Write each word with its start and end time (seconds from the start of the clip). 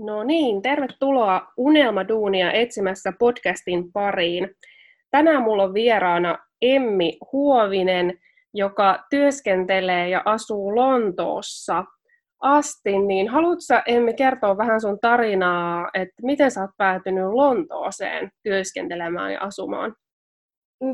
No 0.00 0.24
niin, 0.24 0.62
tervetuloa 0.62 1.52
Unelmaduunia 1.56 2.52
etsimässä 2.52 3.12
podcastin 3.18 3.92
pariin. 3.92 4.50
Tänään 5.10 5.42
mulla 5.42 5.62
on 5.62 5.74
vieraana 5.74 6.38
Emmi 6.62 7.18
Huovinen, 7.32 8.18
joka 8.54 9.04
työskentelee 9.10 10.08
ja 10.08 10.22
asuu 10.24 10.76
Lontoossa 10.76 11.84
asti. 12.40 12.98
Niin 12.98 13.28
haluatko 13.28 13.82
Emmi 13.86 14.14
kertoa 14.14 14.56
vähän 14.56 14.80
sun 14.80 14.98
tarinaa, 15.00 15.90
että 15.94 16.14
miten 16.22 16.50
sä 16.50 16.60
oot 16.60 16.70
päätynyt 16.76 17.24
Lontooseen 17.24 18.30
työskentelemään 18.42 19.32
ja 19.32 19.40
asumaan? 19.40 19.96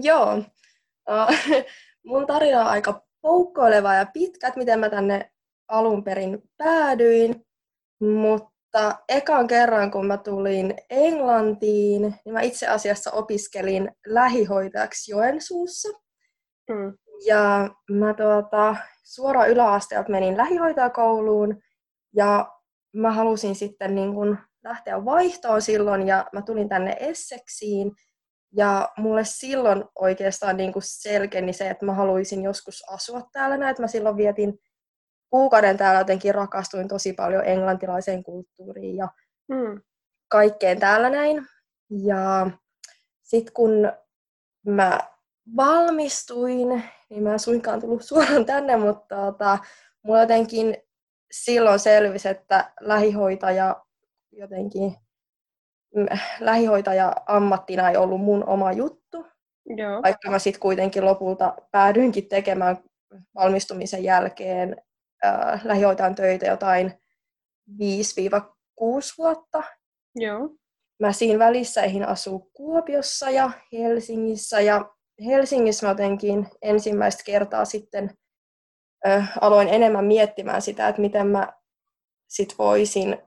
Joo. 0.02 0.36
Uh, 1.10 1.64
mun 2.06 2.26
tarina 2.26 2.60
on 2.60 2.66
aika 2.66 3.02
poukkoileva 3.22 3.94
ja 3.94 4.06
pitkä, 4.12 4.52
miten 4.56 4.80
mä 4.80 4.90
tänne 4.90 5.30
alun 5.68 6.04
perin 6.04 6.42
päädyin. 6.56 7.46
Mutta 8.00 8.55
mutta 8.76 8.98
ekan 9.08 9.46
kerran, 9.46 9.90
kun 9.90 10.06
mä 10.06 10.16
tulin 10.16 10.74
Englantiin, 10.90 12.02
niin 12.02 12.32
mä 12.32 12.40
itse 12.40 12.66
asiassa 12.66 13.10
opiskelin 13.10 13.90
lähihoitajaksi 14.06 15.10
Joensuussa. 15.10 15.88
Mm. 16.70 16.92
Ja 17.26 17.70
mä 17.90 18.14
tuota, 18.14 18.76
suoraan 19.04 19.50
yläasteelta 19.50 20.10
menin 20.10 20.36
lähihoitajakouluun 20.36 21.62
ja 22.14 22.52
mä 22.92 23.10
halusin 23.10 23.54
sitten 23.54 23.94
niin 23.94 24.14
kun 24.14 24.38
lähteä 24.64 25.04
vaihtoon 25.04 25.62
silloin 25.62 26.06
ja 26.06 26.26
mä 26.32 26.42
tulin 26.42 26.68
tänne 26.68 26.96
Essexiin. 27.00 27.92
Ja 28.56 28.88
mulle 28.98 29.24
silloin 29.24 29.84
oikeastaan 29.98 30.56
niin 30.56 30.72
selkeni 30.80 31.52
se, 31.52 31.70
että 31.70 31.86
mä 31.86 31.94
haluaisin 31.94 32.42
joskus 32.42 32.82
asua 32.90 33.22
täällä 33.32 33.56
näin, 33.56 33.70
että 33.70 33.82
mä 33.82 33.88
silloin 33.88 34.16
vietin 34.16 34.58
kuukauden 35.30 35.76
täällä 35.76 36.00
jotenkin 36.00 36.34
rakastuin 36.34 36.88
tosi 36.88 37.12
paljon 37.12 37.44
englantilaiseen 37.44 38.24
kulttuuriin 38.24 38.96
ja 38.96 39.08
mm. 39.48 39.80
kaikkeen 40.28 40.80
täällä 40.80 41.10
näin. 41.10 41.46
Ja 41.90 42.50
sitten 43.22 43.54
kun 43.54 43.92
mä 44.66 45.00
valmistuin, 45.56 46.82
niin 47.10 47.22
mä 47.22 47.32
en 47.32 47.38
suinkaan 47.38 47.80
tullut 47.80 48.02
suoraan 48.08 48.44
tänne, 48.44 48.76
mutta 48.76 49.16
tota, 49.16 49.58
mulla 50.02 50.20
jotenkin 50.20 50.76
silloin 51.30 51.78
selvisi, 51.78 52.28
että 52.28 52.72
lähihoitaja 52.80 53.84
jotenkin 54.32 54.96
mm, 55.96 56.06
lähihoitaja 56.40 57.12
ammattina 57.26 57.90
ei 57.90 57.96
ollut 57.96 58.20
mun 58.20 58.48
oma 58.48 58.72
juttu. 58.72 59.26
Joo. 59.76 60.02
Vaikka 60.02 60.30
mä 60.30 60.38
sitten 60.38 60.60
kuitenkin 60.60 61.04
lopulta 61.04 61.56
päädyinkin 61.70 62.28
tekemään 62.28 62.76
valmistumisen 63.34 64.04
jälkeen 64.04 64.76
äh, 65.24 65.64
lähihoitajan 65.64 66.14
töitä 66.14 66.46
jotain 66.46 66.92
5-6 67.70 67.74
vuotta. 69.18 69.62
Joo. 70.14 70.50
Mä 71.00 71.12
siinä 71.12 71.38
välissä 71.38 71.82
ehin 71.82 72.08
asua 72.08 72.46
Kuopiossa 72.52 73.30
ja 73.30 73.50
Helsingissä 73.72 74.60
ja 74.60 74.90
Helsingissä 75.26 75.86
mä 75.86 75.90
jotenkin 75.90 76.48
ensimmäistä 76.62 77.22
kertaa 77.26 77.64
sitten 77.64 78.10
äh, 79.06 79.32
aloin 79.40 79.68
enemmän 79.68 80.04
miettimään 80.04 80.62
sitä, 80.62 80.88
että 80.88 81.00
miten 81.00 81.26
mä 81.26 81.52
sit 82.28 82.54
voisin 82.58 83.18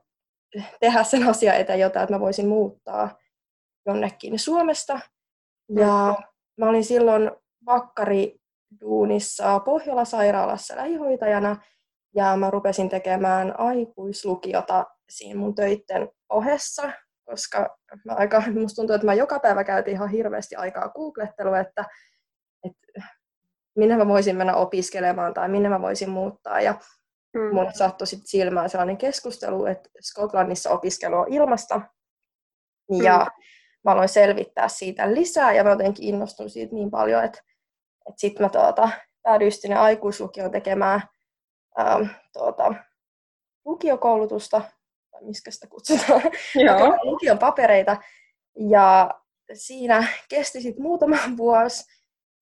tehdä 0.80 1.04
sen 1.04 1.28
asian 1.28 1.56
eteen 1.56 1.80
jotain, 1.80 2.04
että 2.04 2.14
mä 2.14 2.20
voisin 2.20 2.48
muuttaa 2.48 3.18
jonnekin 3.86 4.38
Suomesta. 4.38 5.00
Ja 5.76 6.14
mä 6.58 6.68
olin 6.68 6.84
silloin 6.84 7.30
vakkari 7.66 8.40
duunissa 8.80 9.60
Pohjola-sairaalassa 9.60 10.76
lähihoitajana 10.76 11.56
ja 12.14 12.36
mä 12.36 12.50
rupesin 12.50 12.88
tekemään 12.88 13.60
aikuislukiota 13.60 14.86
siinä 15.08 15.40
mun 15.40 15.54
töitten 15.54 16.08
ohessa, 16.28 16.92
koska 17.24 17.76
mä 18.04 18.14
aika, 18.14 18.42
musta 18.60 18.76
tuntuu, 18.76 18.94
että 18.94 19.06
mä 19.06 19.14
joka 19.14 19.38
päivä 19.40 19.64
käytin 19.64 19.92
ihan 19.92 20.08
hirveästi 20.08 20.54
aikaa 20.56 20.88
googlettelua, 20.88 21.58
että, 21.58 21.84
että 22.64 23.08
minne 23.76 23.96
mä 23.96 24.08
voisin 24.08 24.36
mennä 24.36 24.54
opiskelemaan 24.54 25.34
tai 25.34 25.48
minne 25.48 25.68
mä 25.68 25.80
voisin 25.80 26.10
muuttaa. 26.10 26.60
Ja 26.60 26.74
mm. 27.34 27.54
mun 27.54 27.72
sattui 27.74 28.06
sitten 28.06 28.28
silmään 28.28 28.70
sellainen 28.70 28.96
keskustelu, 28.96 29.66
että 29.66 29.88
Skotlannissa 30.00 30.70
opiskelu 30.70 31.16
on 31.16 31.32
ilmasta. 31.32 31.80
Ja 33.02 33.18
mm. 33.18 33.44
mä 33.84 33.92
aloin 33.92 34.08
selvittää 34.08 34.68
siitä 34.68 35.14
lisää 35.14 35.52
ja 35.52 35.64
mä 35.64 35.70
jotenkin 35.70 36.04
innostuin 36.04 36.50
siitä 36.50 36.74
niin 36.74 36.90
paljon, 36.90 37.24
että, 37.24 37.38
että 38.08 38.20
sitten 38.20 38.46
mä 38.46 38.48
tuota, 38.48 38.90
päädyin 39.22 39.52
sinne 39.52 39.76
aikuislukioon 39.76 40.50
tekemään 40.50 41.02
ähm, 41.78 42.02
tuota, 42.32 42.74
lukiokoulutusta, 43.64 44.62
tai 45.10 45.22
miskä 45.22 45.50
sitä 45.50 45.66
kutsutaan, 45.66 46.22
Joo. 46.54 46.98
lukion 47.02 47.38
papereita. 47.38 47.96
Ja 48.68 49.10
siinä 49.52 50.04
kesti 50.28 50.60
sitten 50.60 50.82
muutama 50.82 51.16
vuosi. 51.36 51.84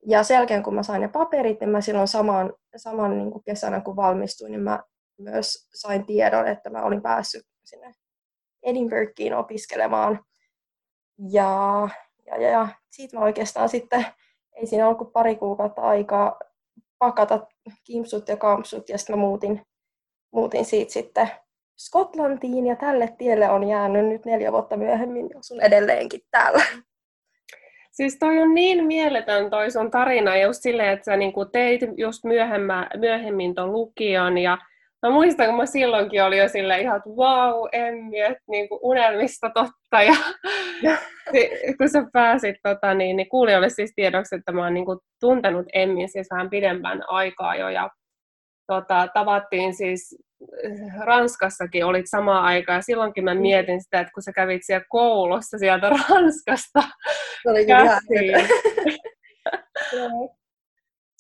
Ja 0.06 0.22
sen 0.22 0.34
jälkeen, 0.34 0.62
kun 0.62 0.74
mä 0.74 0.82
sain 0.82 1.00
ne 1.00 1.08
paperit, 1.08 1.60
niin 1.60 1.70
mä 1.70 1.80
silloin 1.80 2.08
saman, 2.08 2.52
saman 2.76 3.18
niin 3.18 3.30
kuin 3.30 3.44
kesänä, 3.44 3.80
kun 3.80 3.96
valmistuin, 3.96 4.52
niin 4.52 4.62
mä 4.62 4.82
myös 5.18 5.68
sain 5.74 6.06
tiedon, 6.06 6.48
että 6.48 6.70
mä 6.70 6.82
olin 6.82 7.02
päässyt 7.02 7.46
sinne 7.64 7.92
Edinburghiin 8.62 9.34
opiskelemaan. 9.34 10.24
Ja, 11.30 11.88
ja, 12.26 12.36
ja, 12.36 12.50
ja 12.50 12.68
siitä 12.90 13.16
mä 13.16 13.24
oikeastaan 13.24 13.68
sitten, 13.68 14.06
ei 14.52 14.66
siinä 14.66 14.84
ollut 14.86 14.98
kuin 14.98 15.12
pari 15.12 15.36
kuukautta 15.36 15.82
aikaa 15.82 16.40
pakata 16.98 17.46
kimpsut 17.84 18.28
ja 18.28 18.36
kampsut 18.36 18.88
ja 18.88 18.98
sitten 18.98 19.16
mä 19.16 19.20
muutin, 19.20 19.62
muutin 20.32 20.64
siitä 20.64 20.92
sitten 20.92 21.30
Skotlantiin 21.78 22.66
ja 22.66 22.76
tälle 22.76 23.14
tielle 23.18 23.50
on 23.50 23.68
jäänyt 23.68 24.06
nyt 24.06 24.24
neljä 24.24 24.52
vuotta 24.52 24.76
myöhemmin 24.76 25.30
ja 25.34 25.38
sun 25.40 25.60
edelleenkin 25.60 26.20
täällä. 26.30 26.64
Siis 27.92 28.18
toi 28.18 28.38
on 28.38 28.54
niin 28.54 28.86
mieletön 28.86 29.50
toi 29.50 29.70
sun 29.70 29.90
tarina 29.90 30.36
just 30.36 30.62
silleen, 30.62 30.92
että 30.92 31.04
sä 31.04 31.16
niinku 31.16 31.44
teit 31.44 31.80
just 31.96 32.22
myöhemmin 32.98 33.54
ton 33.54 33.72
lukion 33.72 34.38
ja 34.38 34.58
Mä 35.06 35.10
muistan, 35.10 35.46
kun 35.46 35.56
mä 35.56 35.66
silloinkin 35.66 36.24
olin 36.24 36.38
jo 36.38 36.48
sille 36.48 36.80
ihan, 36.80 36.96
että 36.96 37.10
wow, 37.10 37.68
Emmi, 37.72 38.20
että 38.20 38.42
niinku 38.48 38.78
unelmista 38.82 39.50
totta. 39.54 40.02
Ja, 40.02 40.14
ja. 40.82 40.98
kun 41.78 41.88
sä 41.88 42.04
pääsit, 42.12 42.56
tota, 42.62 42.94
niin, 42.94 43.16
niin 43.16 43.28
kuulijoille 43.28 43.68
siis 43.68 43.92
tiedoksi, 43.94 44.34
että 44.34 44.52
mä 44.52 44.64
oon 44.64 44.74
niinku 44.74 45.00
tuntenut 45.20 45.66
Emmin 45.72 46.08
siis 46.08 46.26
vähän 46.30 46.50
pidempään 46.50 47.02
aikaa 47.08 47.56
jo. 47.56 47.68
Ja 47.68 47.90
tota, 48.66 49.08
tavattiin 49.14 49.74
siis 49.74 50.16
Ranskassakin 51.00 51.84
olit 51.84 52.06
samaan 52.08 52.44
aikaan. 52.44 52.82
Silloinkin 52.82 53.24
mä 53.24 53.34
mm. 53.34 53.40
mietin 53.40 53.82
sitä, 53.82 54.00
että 54.00 54.12
kun 54.14 54.22
sä 54.22 54.32
kävit 54.32 54.62
siellä 54.64 54.84
koulussa 54.88 55.58
sieltä 55.58 55.90
Ranskasta 56.10 56.80
Se 57.42 57.50
oli 57.50 57.66
käsiin. 57.66 58.48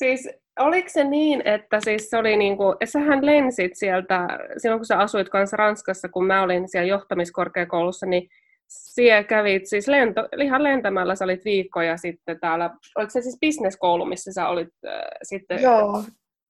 siis 0.02 0.28
oliko 0.58 0.88
se 0.88 1.04
niin, 1.04 1.42
että 1.44 1.80
siis 1.80 2.10
se 2.10 2.16
oli 2.16 2.36
niin 2.36 2.56
kuin, 2.56 2.76
sähän 2.84 3.26
lensit 3.26 3.72
sieltä, 3.74 4.28
silloin 4.56 4.78
kun 4.78 4.86
sä 4.86 4.98
asuit 4.98 5.28
kanssa 5.28 5.56
Ranskassa, 5.56 6.08
kun 6.08 6.26
mä 6.26 6.42
olin 6.42 6.68
siellä 6.68 6.88
johtamiskorkeakoulussa, 6.88 8.06
niin 8.06 8.28
siellä 8.68 9.24
kävit 9.24 9.66
siis 9.66 9.88
lento, 9.88 10.28
ihan 10.42 10.62
lentämällä, 10.62 11.14
sä 11.14 11.24
olit 11.24 11.44
viikkoja 11.44 11.96
sitten 11.96 12.40
täällä, 12.40 12.70
oliko 12.96 13.10
se 13.10 13.22
siis 13.22 13.38
bisneskoulu, 13.40 14.04
missä 14.04 14.32
sä 14.32 14.48
olit 14.48 14.74
äh, 14.86 15.00
sitten? 15.22 15.62
Joo. 15.62 16.04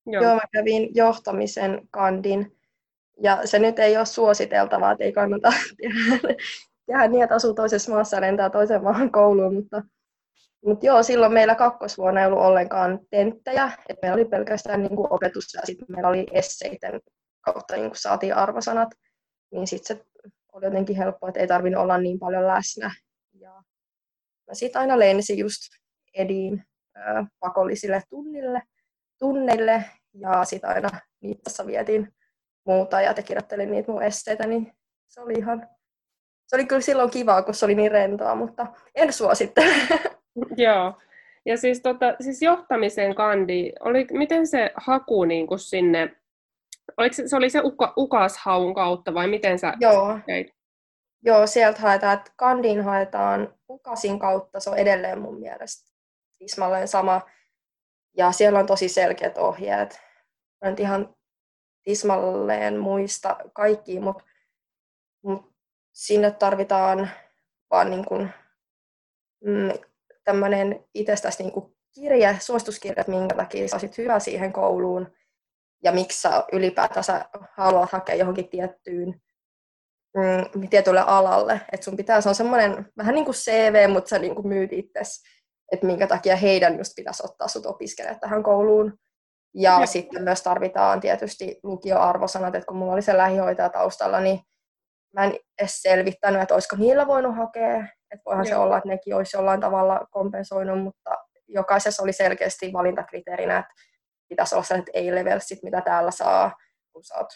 Joo. 0.06 0.22
Joo, 0.22 0.34
mä 0.34 0.40
kävin 0.52 0.88
johtamisen 0.94 1.80
kandin, 1.90 2.56
ja 3.22 3.40
se 3.44 3.58
nyt 3.58 3.78
ei 3.78 3.96
ole 3.96 4.06
suositeltavaa, 4.06 4.92
että 4.92 5.04
ei 5.04 5.12
kannata 5.12 5.52
tehdä, 5.82 6.34
tehdä 6.86 7.08
niin, 7.08 7.22
että 7.22 7.34
asuu 7.34 7.54
toisessa 7.54 7.92
maassa 7.92 8.16
ja 8.16 8.20
lentää 8.20 8.50
toisen 8.50 8.82
maahan 8.82 9.12
kouluun, 9.12 9.54
mutta 9.54 9.82
mutta 10.64 10.86
joo, 10.86 11.02
silloin 11.02 11.32
meillä 11.32 11.54
kakkosvuonna 11.54 12.20
ei 12.20 12.26
ollut 12.26 12.38
ollenkaan 12.38 13.00
tenttejä, 13.10 13.72
että 13.88 14.00
meillä 14.02 14.14
oli 14.14 14.24
pelkästään 14.24 14.82
niin 14.82 14.96
kuin 14.96 15.12
opetusta 15.12 15.58
ja 15.58 15.66
sitten 15.66 15.86
meillä 15.88 16.08
oli 16.08 16.26
esseiden 16.32 17.00
kautta 17.40 17.76
niin 17.76 17.90
kuin 17.90 17.98
saatiin 17.98 18.34
arvosanat, 18.34 18.88
niin 19.52 19.66
sitten 19.66 19.96
se 19.96 20.04
oli 20.52 20.64
jotenkin 20.64 20.96
helppoa, 20.96 21.28
että 21.28 21.40
ei 21.40 21.46
tarvinnut 21.46 21.82
olla 21.82 21.98
niin 21.98 22.18
paljon 22.18 22.46
läsnä. 22.46 22.94
Ja 23.40 23.62
mä 24.46 24.54
sitten 24.54 24.80
aina 24.80 24.98
lensin 24.98 25.38
just 25.38 25.60
Ediin 26.14 26.64
ää, 26.94 27.26
pakollisille 27.40 28.02
tunnille, 28.10 28.62
tunneille 29.18 29.84
ja 30.14 30.44
sitten 30.44 30.70
aina 30.70 30.88
Niittassa 31.20 31.66
vietin 31.66 32.14
muuta 32.66 33.00
ja 33.00 33.14
te 33.14 33.22
kirjoittelin 33.22 33.70
niitä 33.70 33.92
mun 33.92 34.02
esteitä, 34.02 34.46
niin 34.46 34.72
se 35.08 35.20
oli 35.20 35.32
ihan, 35.32 35.68
se 36.46 36.56
oli 36.56 36.66
kyllä 36.66 36.80
silloin 36.80 37.10
kivaa, 37.10 37.42
kun 37.42 37.54
se 37.54 37.64
oli 37.64 37.74
niin 37.74 37.90
rentoa, 37.90 38.34
mutta 38.34 38.66
en 38.94 39.12
suosittele. 39.12 39.74
Joo. 40.56 40.94
Ja 41.46 41.56
siis, 41.56 41.80
tota, 41.80 42.14
siis 42.20 42.42
johtamisen 42.42 43.14
kandi, 43.14 43.72
oli, 43.80 44.06
miten 44.12 44.46
se 44.46 44.70
haku 44.74 45.24
niin 45.24 45.46
kuin 45.46 45.58
sinne, 45.58 46.16
oliko 46.96 47.12
se, 47.12 47.28
se 47.28 47.36
oli 47.36 47.50
se 47.50 47.60
uka, 47.64 47.92
ukashaun 47.96 48.74
kautta 48.74 49.14
vai 49.14 49.28
miten 49.28 49.58
sä 49.58 49.74
Joo. 49.80 50.18
Teit? 50.26 50.58
Joo, 51.22 51.46
sieltä 51.46 51.80
haetaan, 51.80 52.18
että 52.18 52.32
kandiin 52.36 52.84
haetaan 52.84 53.54
ukasin 53.70 54.18
kautta, 54.18 54.60
se 54.60 54.70
on 54.70 54.78
edelleen 54.78 55.20
mun 55.20 55.40
mielestä 55.40 55.92
tismalleen 56.38 56.88
sama. 56.88 57.20
Ja 58.16 58.32
siellä 58.32 58.58
on 58.58 58.66
tosi 58.66 58.88
selkeät 58.88 59.38
ohjeet. 59.38 60.00
Mä 60.64 60.68
en 60.68 60.76
ihan 60.78 61.14
tismalleen 61.82 62.78
muista 62.78 63.36
kaikki, 63.52 64.00
mutta 64.00 64.24
mut 65.22 65.52
sinne 65.92 66.30
tarvitaan 66.30 67.10
vaan 67.70 67.90
niin 67.90 68.04
kuin, 68.04 68.30
mm, 69.44 69.72
tämmöinen 70.28 70.84
itsestäsi 70.94 71.42
niin 71.42 71.52
kuin 71.52 71.76
kirje, 71.94 72.36
suosituskirja, 72.40 73.00
että 73.00 73.12
minkä 73.12 73.34
takia 73.36 73.68
sä 73.68 73.76
olisit 73.76 73.98
hyvä 73.98 74.18
siihen 74.18 74.52
kouluun 74.52 75.12
ja 75.84 75.92
miksi 75.92 76.20
sä 76.20 76.44
ylipäätänsä 76.52 77.24
haluat 77.56 77.90
hakea 77.90 78.14
johonkin 78.14 78.48
tiettyyn 78.48 79.20
mm, 80.16 80.68
tietylle 80.68 81.00
alalle. 81.00 81.60
Että 81.72 81.84
sun 81.84 81.96
pitää, 81.96 82.20
se 82.20 82.28
on 82.28 82.34
semmoinen 82.34 82.86
vähän 82.96 83.14
niin 83.14 83.24
kuin 83.24 83.34
CV, 83.34 83.90
mutta 83.90 84.08
sä 84.08 84.18
niin 84.18 84.34
kuin 84.34 84.48
myyt 84.48 84.72
itsesi, 84.72 85.22
että 85.72 85.86
minkä 85.86 86.06
takia 86.06 86.36
heidän 86.36 86.78
just 86.78 86.92
pitäisi 86.96 87.22
ottaa 87.26 87.48
sut 87.48 87.66
opiskelemaan 87.66 88.20
tähän 88.20 88.42
kouluun. 88.42 88.98
Ja, 89.54 89.80
ja 89.80 89.86
sitten 89.86 90.22
myös 90.22 90.42
tarvitaan 90.42 91.00
tietysti 91.00 91.60
lukioarvosanat, 91.62 92.54
että 92.54 92.66
kun 92.66 92.76
mulla 92.76 92.92
oli 92.92 93.02
se 93.02 93.16
lähihoitaja 93.16 93.68
taustalla, 93.68 94.20
niin 94.20 94.40
mä 95.14 95.24
en 95.24 95.38
edes 95.58 95.82
selvittänyt, 95.82 96.42
että 96.42 96.54
olisiko 96.54 96.76
niillä 96.76 97.06
voinut 97.06 97.36
hakea. 97.36 97.86
Että 98.10 98.22
voihan 98.24 98.46
Joo. 98.46 98.48
se 98.48 98.56
olla, 98.56 98.76
että 98.76 98.88
nekin 98.88 99.14
olisi 99.14 99.36
jollain 99.36 99.60
tavalla 99.60 100.06
kompensoinut, 100.10 100.82
mutta 100.82 101.10
jokaisessa 101.48 102.02
oli 102.02 102.12
selkeästi 102.12 102.72
valintakriteerinä, 102.72 103.58
että 103.58 103.74
pitäisi 104.28 104.54
olla 104.54 104.64
sellaiset 104.64 104.94
A-levelsit, 104.96 105.62
mitä 105.62 105.80
täällä 105.80 106.10
saa, 106.10 106.56
kun 106.92 107.04
sä 107.04 107.14
oot. 107.18 107.28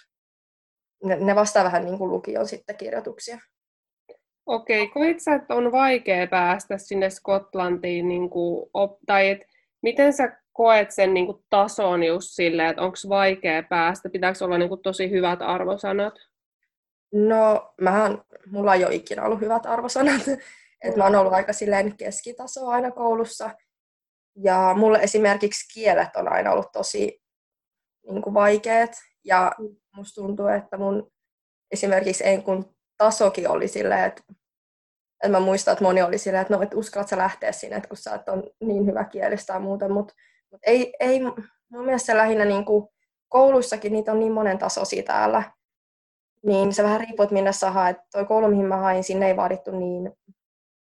Ne, 1.05 1.17
ne 1.17 1.35
vastaa 1.35 1.65
vähän 1.65 1.85
niin 1.85 1.99
kuin 1.99 2.11
lukion 2.11 2.49
sitten 2.49 2.77
kirjoituksia. 2.77 3.39
Okei, 4.47 4.89
koit 4.89 5.21
sä, 5.21 5.35
että 5.35 5.55
on 5.55 5.73
vaikea 5.73 6.27
päästä 6.27 6.79
sinne 6.79 7.11
Skotlantiin, 7.11 8.09
niin 8.09 8.31
kuin, 8.31 8.71
op, 8.75 8.99
tai 9.07 9.31
et, 9.31 9.41
miten 9.83 10.13
sä 10.13 10.43
koet 10.53 10.91
sen 10.91 11.15
niin 11.15 11.27
kuin, 11.27 11.45
tason 11.51 12.03
just 12.05 12.29
silleen, 12.31 12.69
että 12.69 12.83
onko 12.83 12.97
vaikea 13.09 13.63
päästä, 13.63 14.11
pitääkö 14.11 14.45
olla 14.45 14.59
niin 14.59 14.69
kuin, 14.69 14.83
tosi 14.83 15.11
hyvät 15.11 15.43
arvosanat? 15.43 16.15
No, 17.13 17.75
mähän, 17.81 18.23
mulla 18.47 18.75
ei 18.75 18.85
ole 18.85 18.95
ikinä 18.95 19.25
ollut 19.25 19.41
hyvät 19.41 19.67
arvosanat. 19.67 20.23
että 20.85 20.99
mä 20.99 21.05
oon 21.05 21.15
ollut 21.15 21.33
aika 21.33 21.53
silleen 21.53 21.97
keskitaso 21.97 22.67
aina 22.67 22.91
koulussa. 22.91 23.51
Ja 24.37 24.75
mulle 24.77 24.99
esimerkiksi 24.99 25.75
kielet 25.75 26.17
on 26.17 26.33
aina 26.33 26.53
ollut 26.53 26.73
tosi 26.73 27.23
niin 28.11 28.23
kuin 28.23 28.35
vaikeat. 28.35 28.93
Ja 29.25 29.53
musta 29.97 30.23
tuntuu, 30.23 30.47
että 30.47 30.77
mun 30.79 31.13
esimerkiksi 31.71 32.25
kun 32.45 32.75
tasokin 32.99 33.51
oli 33.51 33.69
silleen, 33.69 34.05
että, 34.05 34.23
että 35.25 35.29
mä 35.29 35.41
muistan, 35.41 35.73
että 35.73 35.85
moni 35.85 36.03
oli 36.03 36.19
silleen, 36.19 36.43
että 36.43 36.55
no, 36.57 36.63
et 36.63 36.75
uskallat 36.75 37.09
sä 37.09 37.17
lähteä 37.17 37.53
sinne, 37.53 37.77
että 37.77 37.89
kun 37.89 37.97
sä 37.97 38.15
et 38.15 38.29
on 38.29 38.43
niin 38.61 38.87
hyvä 38.87 39.05
kielistä 39.05 39.53
ja 39.53 39.61
muuta, 39.61 39.89
mutta 39.89 40.15
mut 40.51 40.61
ei, 40.67 40.95
ei 41.01 41.21
mun 41.69 41.85
mielestä 41.85 42.17
lähinnä 42.17 42.45
niin 42.45 42.65
kuin 42.65 42.89
kouluissakin 43.29 43.93
niitä 43.93 44.13
on 44.13 44.21
niin 44.21 44.33
monen 44.33 44.59
tasoisia 44.59 45.03
täällä, 45.03 45.53
niin 46.47 46.73
se 46.73 46.83
vähän 46.83 47.01
riippuu, 47.01 47.23
että 47.23 47.35
minne 47.35 47.53
sä 47.53 47.71
haet. 47.71 47.97
Toi 48.13 48.25
koulu, 48.25 48.49
mihin 48.49 48.67
mä 48.67 48.77
hain, 48.77 49.05
sinne 49.05 49.27
ei 49.27 49.37
vaadittu 49.37 49.71
niin 49.71 50.13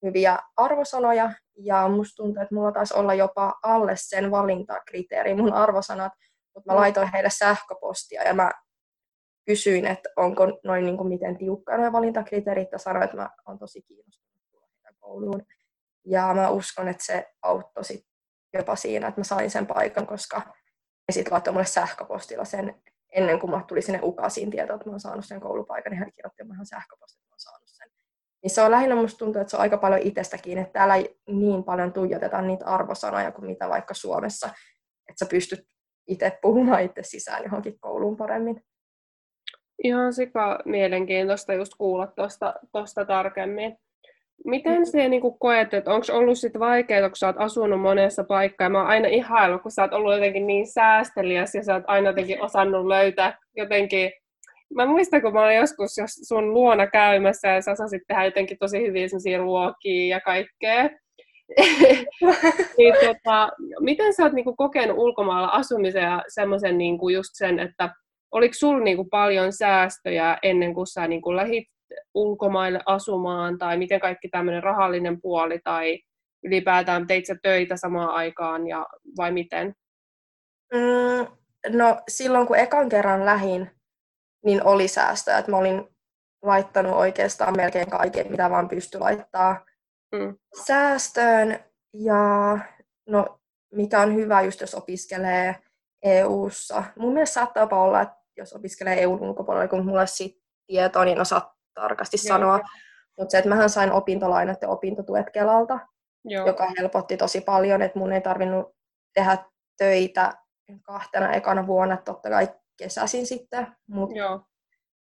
hyviä 0.04 0.38
arvosanoja, 0.56 1.30
ja 1.56 1.88
musta 1.88 2.16
tuntuu, 2.16 2.42
että 2.42 2.54
mulla 2.54 2.72
taisi 2.72 2.94
olla 2.94 3.14
jopa 3.14 3.54
alle 3.62 3.92
sen 3.96 4.30
valintakriteeri 4.30 5.34
mun 5.34 5.52
arvosanat, 5.52 6.12
mutta 6.54 6.72
mä 6.72 6.74
mm. 6.74 6.80
laitoin 6.80 7.12
heille 7.12 7.30
sähköpostia, 7.30 8.22
ja 8.22 8.34
mä 8.34 8.50
kysyin, 9.46 9.86
että 9.86 10.08
onko 10.16 10.46
noin 10.64 10.84
niin 10.84 10.96
kuin 10.96 11.08
miten 11.08 11.38
tiukka 11.38 11.76
noin 11.76 11.92
valintakriteerit, 11.92 12.68
ja 12.72 12.78
sanoin, 12.78 13.04
että 13.04 13.16
mä 13.16 13.30
oon 13.46 13.58
tosi 13.58 13.82
kiinnostunut 13.82 14.38
kouluun. 15.08 15.42
Ja 16.06 16.34
mä 16.34 16.50
uskon, 16.50 16.88
että 16.88 17.04
se 17.04 17.26
auttoi 17.42 17.84
sit 17.84 18.06
jopa 18.54 18.76
siinä, 18.76 19.08
että 19.08 19.20
mä 19.20 19.24
sain 19.24 19.50
sen 19.50 19.66
paikan, 19.66 20.06
koska 20.06 20.38
he 21.08 21.12
sitten 21.12 21.32
laittoi 21.32 21.52
mulle 21.52 21.66
sähköpostilla 21.66 22.44
sen 22.44 22.82
ennen 23.12 23.38
kuin 23.38 23.50
mulle 23.50 23.64
tuli 23.68 23.82
sinne 23.82 24.00
ukasiin 24.02 24.50
tieto, 24.50 24.74
että 24.74 24.86
mä 24.86 24.92
oon 24.92 25.00
saanut 25.00 25.24
sen 25.24 25.40
koulupaikan, 25.40 25.90
niin 25.90 25.98
hän 25.98 26.12
kirjoitti 26.12 26.42
ihan 26.52 26.66
sähköpostin, 26.66 27.20
että 27.20 27.30
mä 27.30 27.34
oon 27.34 27.40
saanut 27.40 27.68
sen. 27.68 27.88
Niin 28.42 28.50
se 28.50 28.62
on 28.62 28.70
lähinnä 28.70 28.94
musta 28.94 29.18
tuntuu, 29.18 29.42
että 29.42 29.50
se 29.50 29.56
on 29.56 29.60
aika 29.60 29.76
paljon 29.76 30.00
itsestäkin, 30.02 30.58
että 30.58 30.72
täällä 30.72 30.96
ei 30.96 31.20
niin 31.26 31.64
paljon 31.64 31.92
tuijoteta 31.92 32.42
niitä 32.42 32.64
arvosanoja 32.66 33.32
kuin 33.32 33.46
mitä 33.46 33.68
vaikka 33.68 33.94
Suomessa, 33.94 34.46
että 35.08 35.24
sä 35.24 35.26
pystyt 35.30 35.68
itse 36.06 36.38
puhumaan 36.42 36.82
itse 36.82 37.02
sisään 37.02 37.44
johonkin 37.44 37.80
kouluun 37.80 38.16
paremmin. 38.16 38.64
Ihan 39.84 40.12
sika 40.12 40.58
mielenkiintoista 40.64 41.54
just 41.54 41.72
kuulla 41.78 42.06
tuosta 42.72 43.04
tarkemmin. 43.06 43.76
Miten 44.44 44.86
se 44.86 45.08
niin 45.08 45.22
koet, 45.40 45.74
että 45.74 45.90
onko 45.90 46.06
ollut 46.12 46.38
sit 46.38 46.58
vaikeaa, 46.58 47.08
kun 47.08 47.16
sä 47.16 47.26
oot 47.26 47.36
asunut 47.38 47.80
monessa 47.80 48.24
paikkaa? 48.24 48.68
Mä 48.68 48.78
oon 48.78 48.86
aina 48.86 49.08
ihaillut, 49.08 49.62
kun 49.62 49.70
sä 49.70 49.82
oot 49.82 49.92
ollut 49.92 50.14
jotenkin 50.14 50.46
niin 50.46 50.66
säästeliäs 50.66 51.54
ja 51.54 51.64
sä 51.64 51.74
oot 51.74 51.84
aina 51.86 52.08
jotenkin 52.08 52.42
osannut 52.42 52.86
löytää 52.86 53.38
jotenkin... 53.56 54.12
Mä 54.74 54.86
muistan, 54.86 55.22
kun 55.22 55.32
mä 55.32 55.44
olin 55.44 55.56
joskus 55.56 55.98
jos 55.98 56.10
sun 56.10 56.54
luona 56.54 56.86
käymässä 56.86 57.48
ja 57.48 57.62
sä 57.62 57.72
osasit 57.72 58.02
tehdä 58.08 58.24
jotenkin 58.24 58.58
tosi 58.60 58.86
hyvin 58.86 59.10
sellaisia 59.10 59.38
ruokia 59.38 60.16
ja 60.16 60.20
kaikkea. 60.20 60.82
niin, 62.78 62.94
tota, 63.06 63.48
miten 63.80 64.14
sä 64.14 64.22
oot 64.22 64.32
niinku 64.32 64.56
kokenut 64.56 64.98
ulkomailla 64.98 65.48
asumisen 65.48 66.02
ja 66.02 66.22
semmoisen 66.28 66.78
niinku 66.78 67.08
just 67.08 67.30
sen, 67.32 67.58
että 67.58 67.90
oliko 68.32 68.54
sulla 68.54 68.84
niinku 68.84 69.04
paljon 69.04 69.52
säästöjä 69.52 70.38
ennen 70.42 70.74
kuin 70.74 70.86
sä 70.86 71.08
niinku 71.08 71.36
lähit 71.36 71.68
ulkomaille 72.14 72.80
asumaan 72.86 73.58
tai 73.58 73.78
miten 73.78 74.00
kaikki 74.00 74.28
tämmöinen 74.28 74.62
rahallinen 74.62 75.20
puoli 75.20 75.58
tai 75.64 76.00
ylipäätään 76.44 77.06
teit 77.06 77.26
sä 77.26 77.36
töitä 77.42 77.76
samaan 77.76 78.10
aikaan 78.10 78.66
ja 78.66 78.86
vai 79.16 79.32
miten? 79.32 79.74
Mm, 80.74 81.26
no 81.76 82.00
silloin 82.08 82.46
kun 82.46 82.56
ekan 82.58 82.88
kerran 82.88 83.24
lähin, 83.24 83.70
niin 84.44 84.64
oli 84.64 84.88
säästöä. 84.88 85.38
Että 85.38 85.50
mä 85.50 85.56
olin 85.56 85.88
laittanut 86.42 86.92
oikeastaan 86.92 87.56
melkein 87.56 87.90
kaiken, 87.90 88.30
mitä 88.30 88.50
vaan 88.50 88.68
pystyi 88.68 89.00
laittaa 89.00 89.64
mm. 90.12 90.36
säästöön. 90.66 91.58
Ja 91.94 92.58
no, 93.08 93.40
mikä 93.74 94.00
on 94.00 94.14
hyvä 94.14 94.42
just 94.42 94.60
jos 94.60 94.74
opiskelee 94.74 95.56
EU-ssa. 96.02 96.84
Mun 96.96 97.12
mielestä 97.12 97.34
saattaa 97.34 97.68
olla, 97.84 98.00
että 98.00 98.16
jos 98.36 98.52
opiskelee 98.52 99.02
EUn 99.02 99.20
ulkopuolella, 99.20 99.68
kun 99.68 99.84
mulla 99.84 100.00
olisi 100.00 100.42
tietoa, 100.66 101.04
niin 101.04 101.20
osaat 101.20 101.57
tarkasti 101.80 102.16
Joo. 102.16 102.34
sanoa. 102.34 102.60
Mutta 103.18 103.32
se, 103.32 103.38
että 103.38 103.48
mähän 103.48 103.70
sain 103.70 103.92
opintolainat 103.92 104.62
ja 104.62 104.68
opintotuet 104.68 105.30
Kelalta, 105.30 105.78
Joo. 106.24 106.46
joka 106.46 106.72
helpotti 106.78 107.16
tosi 107.16 107.40
paljon, 107.40 107.82
että 107.82 107.98
mun 107.98 108.12
ei 108.12 108.20
tarvinnut 108.20 108.76
tehdä 109.14 109.38
töitä 109.76 110.32
kahtena 110.82 111.32
ekana 111.32 111.66
vuonna, 111.66 111.96
totta 111.96 112.30
kai 112.30 112.48
kesäsin 112.78 113.26
sitten, 113.26 113.66
mutta 113.86 114.14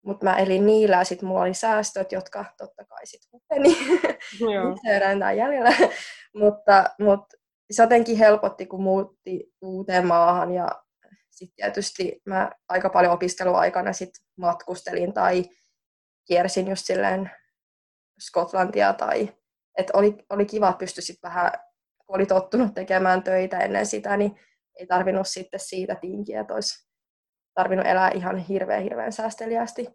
mut 0.07 0.23
mä 0.23 0.37
elin 0.37 0.67
niillä 0.67 0.97
ja 0.97 1.05
sitten 1.05 1.29
mulla 1.29 1.41
oli 1.41 1.55
säästöt, 1.55 2.13
jotka 2.13 2.45
totta 2.59 2.85
kai 2.85 3.07
sitten 3.07 3.29
hupeni. 3.33 3.75
Se 4.83 5.37
jäljellä. 5.37 5.71
mutta, 6.41 6.85
mutta 7.01 7.37
se 7.71 7.83
jotenkin 7.83 8.19
helpotti, 8.19 8.67
kun 8.67 8.83
muutti 8.83 9.53
uuteen 9.63 10.07
maahan 10.07 10.53
ja 10.53 10.69
sitten 11.31 11.57
tietysti 11.57 12.23
mä 12.27 12.51
aika 12.69 12.91
paljon 12.91 13.13
opiskeluaikana 13.13 13.93
sit 13.93 14.11
matkustelin 14.37 15.13
tai 15.13 15.45
kiersin 16.29 16.69
just 16.69 16.87
silleen 16.87 17.31
Skotlantia 18.21 18.93
tai 18.93 19.39
että 19.79 19.93
oli, 19.99 20.15
oli 20.31 20.47
kiva, 20.47 20.69
että 20.69 20.79
pystyi 20.79 21.03
sitten 21.03 21.29
vähän, 21.29 21.53
kun 22.07 22.17
oli 22.17 22.27
tottunut 22.27 22.75
tekemään 22.75 23.23
töitä 23.23 23.59
ennen 23.59 23.87
sitä, 23.87 24.17
niin 24.17 24.41
ei 24.79 24.87
tarvinnut 24.87 25.29
sitten 25.29 25.61
siitä 25.61 25.95
tinkiä, 25.95 26.41
että 26.41 26.55
olisi 26.55 26.89
tarvinnut 27.55 27.87
elää 27.87 28.11
ihan 28.11 28.39
hirveän 28.39 28.83
hirveän 28.83 29.13
säästeliästi. 29.13 29.89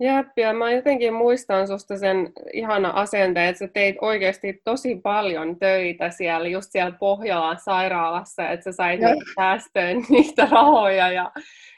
Jep, 0.00 0.26
ja 0.36 0.52
mä 0.52 0.72
jotenkin 0.72 1.14
muistan 1.14 1.68
susta 1.68 1.98
sen 1.98 2.32
ihana 2.52 2.90
asenteen, 2.90 3.48
että 3.48 3.58
sä 3.58 3.68
teit 3.68 3.96
oikeasti 4.00 4.60
tosi 4.64 5.00
paljon 5.02 5.58
töitä 5.58 6.10
siellä, 6.10 6.48
just 6.48 6.68
siellä 6.72 6.96
Pohjolan 7.00 7.60
sairaalassa, 7.64 8.48
että 8.48 8.64
sä 8.64 8.72
sait 8.72 9.00
säästöön 9.34 9.96
niitä 10.10 10.48
rahoja 10.50 11.12
ja 11.12 11.32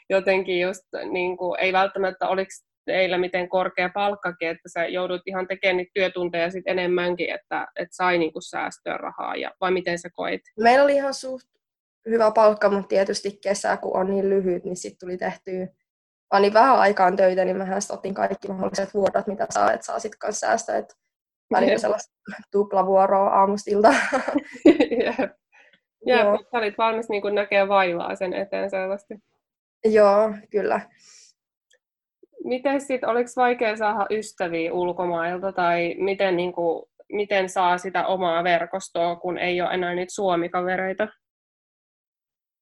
jotenkin 0.09 0.61
just 0.61 0.83
niin 1.11 1.37
kuin, 1.37 1.59
ei 1.59 1.73
välttämättä 1.73 2.27
oliko 2.27 2.51
teillä 2.85 3.17
miten 3.17 3.49
korkea 3.49 3.89
palkkakin, 3.93 4.49
että 4.49 4.69
sä 4.69 4.85
joudut 4.85 5.21
ihan 5.25 5.47
tekemään 5.47 5.77
niitä 5.77 5.91
työtunteja 5.93 6.51
sit 6.51 6.63
enemmänkin, 6.67 7.29
että, 7.29 7.67
että 7.75 7.95
sai 7.95 8.17
niinku 8.17 8.41
säästöä 8.41 8.97
rahaa, 8.97 9.35
ja, 9.35 9.51
vai 9.61 9.71
miten 9.71 9.99
sä 9.99 10.09
koit? 10.13 10.41
Meillä 10.59 10.83
oli 10.83 10.95
ihan 10.95 11.13
suht 11.13 11.47
hyvä 12.09 12.31
palkka, 12.31 12.69
mutta 12.69 12.87
tietysti 12.87 13.39
kesä, 13.43 13.77
kun 13.77 13.97
on 13.97 14.09
niin 14.09 14.29
lyhyt, 14.29 14.63
niin 14.63 14.77
sitten 14.77 14.99
tuli 14.99 15.17
tehtyä 15.17 15.67
vaan 16.31 16.41
niin 16.41 16.53
vähän 16.53 16.79
aikaan 16.79 17.15
töitä, 17.15 17.45
niin 17.45 17.57
mehän 17.57 17.81
otin 17.89 18.13
kaikki 18.13 18.47
mahdolliset 18.47 18.93
vuorot, 18.93 19.27
mitä 19.27 19.47
saa, 19.49 19.73
että 19.73 19.85
saa 19.85 19.99
sitten 19.99 20.19
kanssa 20.19 20.47
säästöä, 20.47 20.77
että 20.77 20.95
välillä 21.51 21.77
sellaista 21.77 22.13
tuplavuoroa 22.51 23.29
aamusta 23.29 23.71
iltaan. 23.71 23.95
Jep. 25.05 25.31
Ja 26.05 26.17
sä 26.51 26.57
olit 26.57 26.77
valmis 26.77 27.09
niin 27.09 27.35
näkemään 27.35 27.69
vaivaa 27.69 28.15
sen 28.15 28.33
eteen 28.33 28.69
selvästi. 28.69 29.13
Joo, 29.85 30.33
kyllä. 30.51 30.81
Miten 32.51 32.81
sitten, 32.81 33.09
oliko 33.09 33.29
vaikea 33.35 33.77
saada 33.77 34.05
ystäviä 34.09 34.73
ulkomailta 34.73 35.51
tai 35.51 35.95
miten, 35.97 36.37
niin 36.37 36.53
kuin, 36.53 36.85
miten 37.11 37.49
saa 37.49 37.77
sitä 37.77 38.07
omaa 38.07 38.43
verkostoa, 38.43 39.15
kun 39.15 39.37
ei 39.37 39.61
ole 39.61 39.73
enää 39.73 39.95
niitä 39.95 40.13
suomikavereita? 40.13 41.07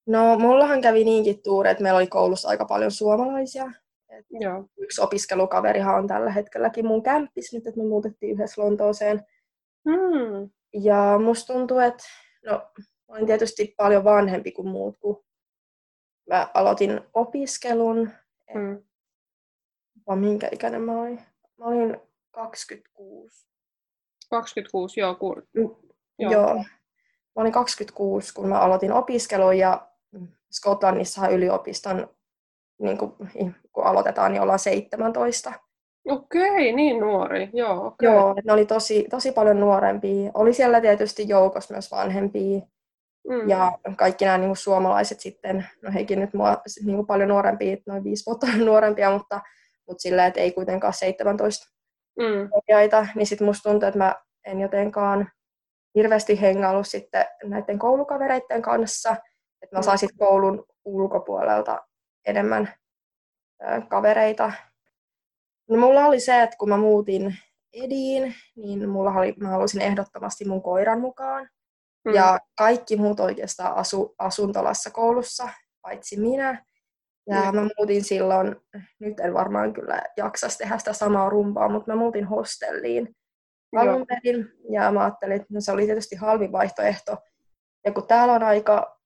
No, 0.06 0.38
mullahan 0.38 0.80
kävi 0.80 1.04
niinkin 1.04 1.42
tuuri, 1.42 1.70
että 1.70 1.82
meillä 1.82 1.96
oli 1.96 2.06
koulussa 2.06 2.48
aika 2.48 2.64
paljon 2.64 2.90
suomalaisia. 2.90 3.64
Et 4.08 4.26
Joo. 4.30 4.64
Yksi 4.78 5.00
opiskelukaverihan 5.00 5.98
on 5.98 6.06
tällä 6.06 6.30
hetkelläkin 6.30 6.86
mun 6.86 7.02
kämppis 7.02 7.52
nyt, 7.52 7.66
että 7.66 7.80
me 7.80 7.86
muutettiin 7.86 8.32
yhdessä 8.32 8.62
Lontooseen. 8.62 9.26
Mm. 9.84 10.50
Ja 10.72 11.18
musta 11.24 11.52
tuntuu, 11.52 11.78
että 11.78 12.04
no, 12.46 12.70
olen 13.08 13.26
tietysti 13.26 13.74
paljon 13.76 14.04
vanhempi 14.04 14.52
kuin 14.52 14.68
muut, 14.68 14.96
kun 14.98 15.24
mä 16.28 16.48
aloitin 16.54 17.00
opiskelun. 17.14 18.10
Mm. 18.54 18.89
Vai 20.06 20.16
minkä 20.16 20.48
ikäinen 20.52 20.82
mä 20.82 21.00
olin? 21.00 21.20
Mä 21.58 21.64
olin 21.64 21.96
26. 22.30 23.46
26, 24.30 25.00
joo. 25.00 25.14
Kun... 25.14 25.42
Mm, 25.56 25.70
joo. 26.18 26.32
joo. 26.32 26.54
Mä 27.36 27.42
olin 27.42 27.52
26, 27.52 28.34
kun 28.34 28.48
mä 28.48 28.60
aloitin 28.60 28.92
opiskelun 28.92 29.58
ja 29.58 29.88
Skotlannissa 30.50 31.28
yliopiston, 31.28 32.08
niin 32.82 32.98
kun, 32.98 33.16
kun 33.72 33.84
aloitetaan, 33.84 34.32
niin 34.32 34.42
ollaan 34.42 34.58
17. 34.58 35.52
Okei, 36.08 36.72
niin 36.72 37.00
nuori, 37.00 37.50
joo. 37.52 37.86
Okay. 37.86 38.08
Joo, 38.08 38.34
ne 38.44 38.52
oli 38.52 38.66
tosi, 38.66 39.06
tosi 39.10 39.32
paljon 39.32 39.60
nuorempia. 39.60 40.30
Oli 40.34 40.52
siellä 40.52 40.80
tietysti 40.80 41.28
joukossa 41.28 41.74
myös 41.74 41.90
vanhempia. 41.90 42.60
Mm. 43.28 43.48
Ja 43.48 43.72
kaikki 43.96 44.24
nämä 44.24 44.38
niin 44.38 44.48
kuin 44.48 44.56
suomalaiset 44.56 45.20
sitten, 45.20 45.66
no 45.82 45.92
heikin 45.92 46.20
nyt 46.20 46.34
mua 46.34 46.62
niin 46.84 46.96
kuin 46.96 47.06
paljon 47.06 47.28
nuorempia, 47.28 47.76
noin 47.86 48.04
viisi 48.04 48.26
vuotta 48.26 48.46
nuorempia, 48.64 49.10
mutta, 49.10 49.40
mutta 49.90 50.02
sillä, 50.02 50.26
että 50.26 50.40
ei 50.40 50.52
kuitenkaan 50.52 50.92
17 50.92 51.66
mm. 52.18 52.48
Opiaita, 52.52 53.06
niin 53.14 53.26
sitten 53.26 53.46
musta 53.46 53.70
tuntuu, 53.70 53.88
että 53.88 53.98
mä 53.98 54.14
en 54.46 54.60
jotenkaan 54.60 55.28
hirveästi 55.94 56.40
hengailu 56.40 56.84
sitten 56.84 57.24
näiden 57.44 57.78
koulukavereiden 57.78 58.62
kanssa, 58.62 59.16
että 59.62 59.76
mä 59.76 59.82
saisin 59.82 60.08
koulun 60.18 60.64
ulkopuolelta 60.84 61.80
enemmän 62.26 62.74
ö, 63.62 63.80
kavereita. 63.88 64.52
No, 65.68 65.76
mulla 65.76 66.04
oli 66.04 66.20
se, 66.20 66.42
että 66.42 66.56
kun 66.56 66.68
mä 66.68 66.76
muutin 66.76 67.36
Ediin, 67.72 68.34
niin 68.56 68.88
mulla 68.88 69.10
oli, 69.10 69.34
mä 69.40 69.48
halusin 69.48 69.80
ehdottomasti 69.82 70.44
mun 70.44 70.62
koiran 70.62 71.00
mukaan. 71.00 71.48
Mm. 72.04 72.14
Ja 72.14 72.38
kaikki 72.58 72.96
muut 72.96 73.20
oikeastaan 73.20 73.76
asu 73.76 74.14
asuntolassa 74.18 74.90
koulussa, 74.90 75.48
paitsi 75.82 76.20
minä. 76.20 76.64
Ja 77.30 77.52
mm. 77.52 77.58
mä 77.58 77.68
muutin 77.78 78.04
silloin, 78.04 78.56
nyt 78.98 79.20
en 79.20 79.34
varmaan 79.34 79.72
kyllä 79.72 80.02
jaksas 80.16 80.58
tehdä 80.58 80.78
sitä 80.78 80.92
samaa 80.92 81.28
rumpaa, 81.28 81.68
mutta 81.68 81.92
mä 81.92 81.98
muutin 81.98 82.24
hostelliin 82.24 83.16
alun 83.76 84.06
perin. 84.06 84.52
Ja 84.72 84.92
mä 84.92 85.00
ajattelin, 85.00 85.36
että 85.36 85.54
no 85.54 85.60
se 85.60 85.72
oli 85.72 85.86
tietysti 85.86 86.16
halvin 86.16 86.52
vaihtoehto. 86.52 87.16
Ja 87.84 87.92
kun 87.92 88.06
täällä 88.06 88.34
on 88.34 88.42
aika, 88.42 88.98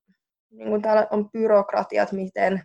niin 0.50 0.68
kun 0.68 0.82
täällä 0.82 1.06
on 1.10 1.30
byrokratiat, 1.30 2.12
miten 2.12 2.62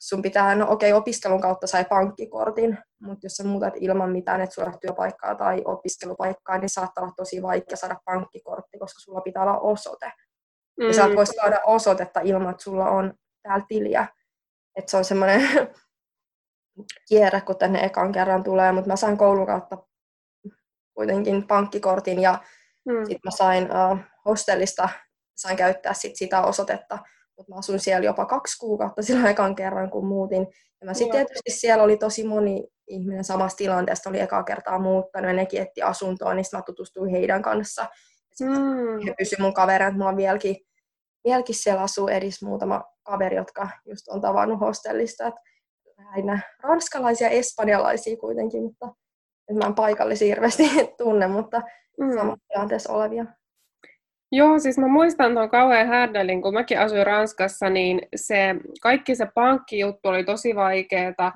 sun 0.00 0.22
pitää, 0.22 0.54
no 0.54 0.66
okei, 0.70 0.92
okay, 0.92 1.00
opiskelun 1.00 1.40
kautta 1.40 1.66
sai 1.66 1.84
pankkikortin, 1.84 2.78
mutta 3.02 3.26
jos 3.26 3.32
sä 3.32 3.44
muutat 3.44 3.74
ilman 3.80 4.10
mitään, 4.10 4.40
että 4.40 4.54
sulla 4.54 4.78
työpaikkaa 4.80 5.34
tai 5.34 5.62
opiskelupaikkaa, 5.64 6.58
niin 6.58 6.68
saattaa 6.68 7.04
olla 7.04 7.14
tosi 7.16 7.42
vaikea 7.42 7.76
saada 7.76 7.96
pankkikortti, 8.04 8.78
koska 8.78 9.00
sulla 9.00 9.20
pitää 9.20 9.42
olla 9.42 9.58
osoite. 9.58 10.12
Mm. 10.80 10.86
Ja 10.86 10.92
sä 10.92 11.04
et 11.04 11.16
voi 11.16 11.26
saada 11.26 11.60
osoitetta 11.66 12.20
ilman, 12.20 12.50
että 12.50 12.62
sulla 12.62 12.90
on 12.90 13.14
täällä 13.42 13.64
tiliä. 13.68 14.06
Että 14.76 14.90
se 14.90 14.96
on 14.96 15.04
semmoinen 15.04 15.48
kierre, 17.08 17.40
kun 17.40 17.58
tänne 17.58 17.84
ekan 17.84 18.12
kerran 18.12 18.42
tulee, 18.44 18.72
mutta 18.72 18.90
mä 18.90 18.96
sain 18.96 19.18
koulun 19.18 19.46
kautta 19.46 19.78
kuitenkin 20.94 21.46
pankkikortin 21.46 22.18
ja 22.18 22.38
mm. 22.84 22.98
sitten 22.98 23.20
mä 23.24 23.30
sain 23.30 23.64
uh, 23.64 23.98
hostellista, 24.24 24.88
sain 25.36 25.56
käyttää 25.56 25.94
sit 25.94 26.16
sitä 26.16 26.42
osoitetta, 26.42 26.98
mutta 27.36 27.52
mä 27.52 27.58
asuin 27.58 27.80
siellä 27.80 28.04
jopa 28.04 28.24
kaksi 28.24 28.58
kuukautta 28.58 29.02
sillä 29.06 29.30
ekan 29.30 29.54
kerran, 29.54 29.90
kun 29.90 30.06
muutin. 30.06 30.46
Ja 30.80 30.86
mä 30.86 30.94
sitten 30.94 31.26
tietysti 31.26 31.50
siellä 31.50 31.84
oli 31.84 31.96
tosi 31.96 32.26
moni 32.26 32.68
ihminen 32.88 33.24
samassa 33.24 33.56
tilanteessa, 33.56 34.10
oli 34.10 34.20
ekaa 34.20 34.42
kertaa 34.44 34.78
muuttanut 34.78 35.30
ja 35.30 35.36
nekin 35.36 35.62
etti 35.62 35.82
asuntoa, 35.82 36.34
niin 36.34 36.44
mä 36.52 36.62
tutustuin 36.62 37.10
heidän 37.10 37.42
kanssa. 37.42 37.86
Mm. 38.40 39.06
He 39.06 39.14
pysyivät 39.18 39.42
mun 39.42 39.54
kavereina, 39.54 39.88
että 39.88 39.98
mulla 39.98 40.10
on 40.10 40.16
vieläkin, 40.16 40.56
vieläkin 41.24 41.54
siellä 41.54 41.82
asuu 41.82 42.08
edes 42.08 42.42
muutama 42.42 42.84
kaveri, 43.04 43.36
jotka 43.36 43.68
just 43.86 44.08
on 44.08 44.20
tavannut 44.20 44.60
hostellista. 44.60 45.26
Että 45.26 45.40
lähinnä 46.04 46.38
ranskalaisia 46.62 47.26
ja 47.26 47.30
espanjalaisia 47.30 48.16
kuitenkin, 48.16 48.62
mutta 48.62 48.86
että 49.48 49.64
mä 49.64 49.66
en 49.66 49.74
paikallisia 49.74 50.28
hirveästi 50.28 50.62
tunne, 50.98 51.26
mutta 51.26 51.62
mm. 52.00 52.14
samassa 52.14 52.46
tilanteessa 52.48 52.92
olevia. 52.92 53.26
Joo, 54.32 54.58
siis 54.58 54.78
mä 54.78 54.88
muistan 54.88 55.32
tuon 55.32 55.50
kauhean 55.50 55.86
härdälin, 55.86 56.42
kun 56.42 56.54
mäkin 56.54 56.78
asuin 56.78 57.06
Ranskassa, 57.06 57.70
niin 57.70 58.00
se, 58.16 58.54
kaikki 58.82 59.14
se 59.14 59.26
pankkijuttu 59.34 60.08
oli 60.08 60.24
tosi 60.24 60.54
vaikeeta. 60.54 61.32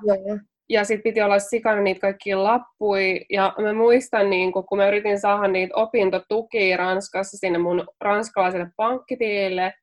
Ja 0.69 0.83
sitten 0.83 1.03
piti 1.03 1.21
olla 1.21 1.39
sikana 1.39 1.81
niitä 1.81 2.01
kaikki 2.01 2.35
lappui. 2.35 3.25
Ja 3.29 3.53
mä 3.61 3.73
muistan, 3.73 4.29
niin 4.29 4.51
kun, 4.51 4.65
kun 4.65 4.77
mä 4.77 4.87
yritin 4.87 5.19
saada 5.19 5.47
niitä 5.47 5.75
opintotukia 5.75 6.77
Ranskassa 6.77 7.37
sinne 7.37 7.59
mun 7.59 7.87
ranskalaiselle 8.01 8.67
pankkitilille, 8.77 9.73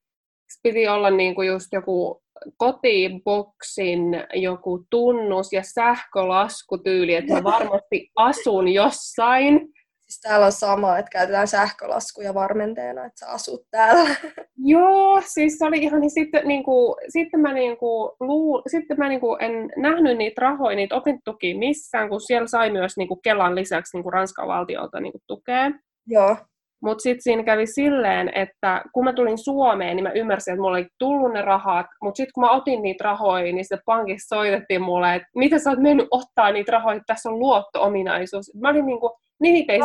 piti 0.62 0.88
olla 0.88 1.11
niin 1.11 1.35
kuin 1.35 1.49
just 1.49 1.73
joku 1.73 2.23
kotiboksin 2.57 4.00
joku 4.35 4.85
tunnus 4.91 5.53
ja 5.53 5.62
sähkölaskutyyli, 5.62 7.15
että 7.15 7.35
mä 7.35 7.45
varmasti 7.45 8.11
asun 8.17 8.69
jossain. 8.69 9.69
Siis 10.00 10.21
täällä 10.21 10.47
on 10.47 10.53
sama, 10.53 10.99
että 10.99 11.11
käytetään 11.11 11.49
sähkölaskuja 11.49 12.35
varmenteena, 12.35 13.05
että 13.05 13.19
sä 13.19 13.26
asut 13.26 13.61
täällä. 13.71 14.11
Joo, 14.57 15.23
siis 15.26 15.59
se 15.59 15.65
oli 15.65 15.79
ihan 15.79 16.00
niin 16.00 16.11
sitten, 16.11 16.49
niin 16.49 16.65
kuin, 16.65 16.95
sitten 17.09 17.41
mä, 17.41 17.53
niin 17.53 17.76
kuin, 17.76 18.12
luu, 18.21 18.62
sitten 18.67 18.99
mä 18.99 19.09
niin 19.09 19.21
kuin, 19.21 19.43
en 19.43 19.53
nähnyt 19.76 20.19
niitä 20.19 20.41
rahoja, 20.41 20.76
niitä 20.76 20.97
opintotukia 20.97 21.59
missään, 21.59 22.09
kun 22.09 22.21
siellä 22.21 22.47
sai 22.47 22.71
myös 22.71 22.97
niin 22.97 23.09
kuin 23.09 23.21
Kelan 23.23 23.55
lisäksi 23.55 23.97
niin 23.97 24.03
kuin 24.03 24.12
Ranskan 24.12 24.49
valtiolta 24.49 25.00
niin 25.00 25.12
kuin, 25.12 25.23
tukea. 25.26 25.71
Joo. 26.07 26.37
Mutta 26.83 27.02
sitten 27.02 27.23
siinä 27.23 27.42
kävi 27.42 27.66
silleen, 27.66 28.33
että 28.35 28.83
kun 28.92 29.04
mä 29.04 29.12
tulin 29.12 29.38
Suomeen, 29.38 29.97
niin 29.97 30.04
mä 30.04 30.11
ymmärsin, 30.11 30.52
että 30.52 30.62
mulla 30.62 30.76
oli 30.76 30.87
tullut 30.99 31.33
ne 31.33 31.42
rahat, 31.42 31.87
mutta 32.02 32.16
sitten 32.16 32.33
kun 32.35 32.45
mä 32.45 32.50
otin 32.50 32.83
niitä 32.83 33.04
rahoja, 33.04 33.52
niin 33.52 33.64
sitten 33.64 33.83
pankissa 33.87 34.37
soitettiin 34.37 34.83
mulle, 34.83 35.14
että 35.14 35.28
mitä 35.35 35.59
sä 35.59 35.71
oot 35.71 35.78
mennyt 35.78 36.09
ottaa 36.11 36.52
niitä 36.52 36.73
rahoja, 36.73 37.00
tässä 37.06 37.28
on 37.28 37.38
luotto-ominaisuus. 37.38 38.54
Mä 38.54 38.68
olin 38.68 38.87
niinku, 38.87 39.18
niin 39.40 39.64
ei 39.68 39.80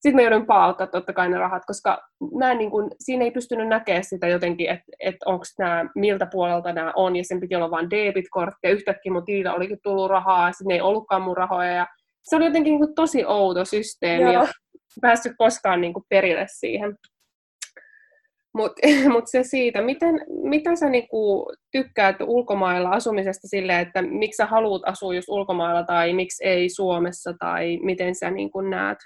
sitten 0.00 0.16
mä 0.16 0.22
joudun 0.22 0.46
palauttaa 0.46 0.86
totta 0.86 1.12
kai 1.12 1.28
ne 1.28 1.38
rahat, 1.38 1.62
koska 1.66 2.02
mä 2.38 2.54
niin 2.54 2.70
kuin, 2.70 2.90
siinä 3.00 3.24
ei 3.24 3.30
pystynyt 3.30 3.68
näkemään 3.68 4.04
sitä 4.04 4.28
jotenkin, 4.28 4.70
että 4.70 4.92
et 5.00 5.16
onko 5.24 5.44
nämä, 5.58 5.84
miltä 5.94 6.26
puolelta 6.32 6.72
nämä 6.72 6.92
on, 6.96 7.16
ja 7.16 7.24
sen 7.24 7.40
piti 7.40 7.56
olla 7.56 7.70
vain 7.70 7.90
debit-kortti, 7.90 8.58
ja 8.62 8.70
yhtäkkiä 8.70 9.12
mun 9.12 9.24
tilillä 9.24 9.54
olikin 9.54 9.78
tullut 9.82 10.10
rahaa, 10.10 10.48
ja 10.48 10.52
sitten 10.52 10.74
ei 10.74 10.80
ollutkaan 10.80 11.22
mun 11.22 11.36
rahoja, 11.36 11.70
ja 11.70 11.86
se 12.22 12.36
oli 12.36 12.44
jotenkin 12.44 12.70
niin 12.70 12.80
kuin, 12.80 12.94
tosi 12.94 13.24
outo 13.24 13.64
systeemi, 13.64 14.22
Joo. 14.22 14.32
ja 14.32 14.48
päässyt 15.00 15.32
koskaan 15.38 15.80
niin 15.80 15.92
kuin 15.92 16.04
perille 16.08 16.46
siihen. 16.48 16.98
Mutta 18.56 18.82
mut 19.12 19.24
se 19.26 19.42
siitä, 19.42 19.82
miten, 19.82 20.20
mitä 20.28 20.76
sä 20.76 20.88
niinku 20.88 21.52
tykkäät 21.70 22.16
ulkomailla 22.20 22.90
asumisesta 22.90 23.48
silleen, 23.48 23.86
että 23.86 24.02
miksi 24.02 24.36
sä 24.36 24.46
haluat 24.46 24.82
asua 24.84 25.14
just 25.14 25.28
ulkomailla 25.28 25.82
tai 25.82 26.12
miksi 26.12 26.44
ei 26.44 26.68
Suomessa 26.68 27.34
tai 27.38 27.78
miten 27.82 28.14
sä 28.14 28.30
niinku 28.30 28.60
näet? 28.60 28.98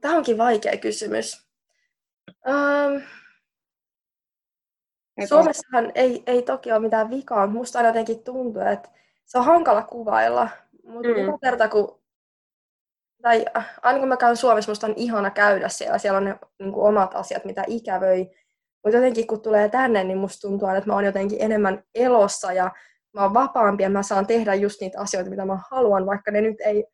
Tämä 0.00 0.16
onkin 0.16 0.38
vaikea 0.38 0.76
kysymys. 0.76 1.46
Um, 2.48 3.02
Suomessahan 5.28 5.92
ei, 5.94 6.22
ei 6.26 6.42
toki 6.42 6.72
ole 6.72 6.80
mitään 6.80 7.10
vikaa, 7.10 7.46
mutta 7.46 7.58
musta 7.58 7.78
aina 7.78 7.88
jotenkin 7.88 8.24
tuntuu, 8.24 8.62
että 8.62 8.88
se 9.26 9.38
on 9.38 9.44
hankala 9.44 9.82
kuvailla. 9.82 10.48
Mutta 10.84 11.08
mm. 11.08 11.16
joka 11.16 11.38
kerta, 11.38 11.68
kun 11.68 12.03
tai 13.24 13.44
äh, 13.56 13.74
aina 13.82 13.98
kun 13.98 14.08
mä 14.08 14.16
käyn 14.16 14.36
Suomessa, 14.36 14.70
musta 14.70 14.86
on 14.86 14.94
ihana 14.96 15.30
käydä 15.30 15.68
siellä. 15.68 15.98
Siellä 15.98 16.16
on 16.16 16.24
ne 16.24 16.38
niin 16.58 16.72
kuin, 16.72 16.86
omat 16.86 17.14
asiat, 17.14 17.44
mitä 17.44 17.64
ikävöi. 17.66 18.30
Mutta 18.84 18.96
jotenkin 18.96 19.26
kun 19.26 19.42
tulee 19.42 19.68
tänne, 19.68 20.04
niin 20.04 20.18
musta 20.18 20.48
tuntuu 20.48 20.68
että 20.68 20.86
mä 20.86 20.94
oon 20.94 21.04
jotenkin 21.04 21.38
enemmän 21.40 21.82
elossa 21.94 22.52
ja 22.52 22.70
mä 23.14 23.22
oon 23.22 23.34
vapaampi 23.34 23.82
ja 23.82 23.90
mä 23.90 24.02
saan 24.02 24.26
tehdä 24.26 24.54
just 24.54 24.80
niitä 24.80 25.00
asioita, 25.00 25.30
mitä 25.30 25.44
mä 25.44 25.58
haluan, 25.70 26.06
vaikka 26.06 26.30
ne 26.30 26.40
nyt 26.40 26.60
ei 26.60 26.84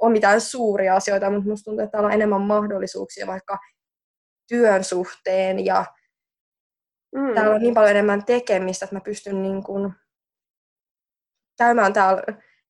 ole 0.00 0.12
mitään 0.12 0.40
suuria 0.40 0.96
asioita, 0.96 1.30
mutta 1.30 1.48
musta 1.48 1.64
tuntuu, 1.64 1.84
että 1.84 1.92
täällä 1.92 2.06
on 2.06 2.12
enemmän 2.12 2.40
mahdollisuuksia 2.40 3.26
vaikka 3.26 3.58
työn 4.48 4.84
suhteen 4.84 5.64
ja 5.64 5.84
mm. 7.14 7.34
täällä 7.34 7.54
on 7.54 7.60
niin 7.60 7.74
paljon 7.74 7.90
enemmän 7.90 8.24
tekemistä, 8.24 8.84
että 8.84 8.96
mä 8.96 9.00
pystyn 9.00 9.42
niin 9.42 9.62
kuin 9.62 9.92
käymään 11.58 11.92
täällä 11.92 12.22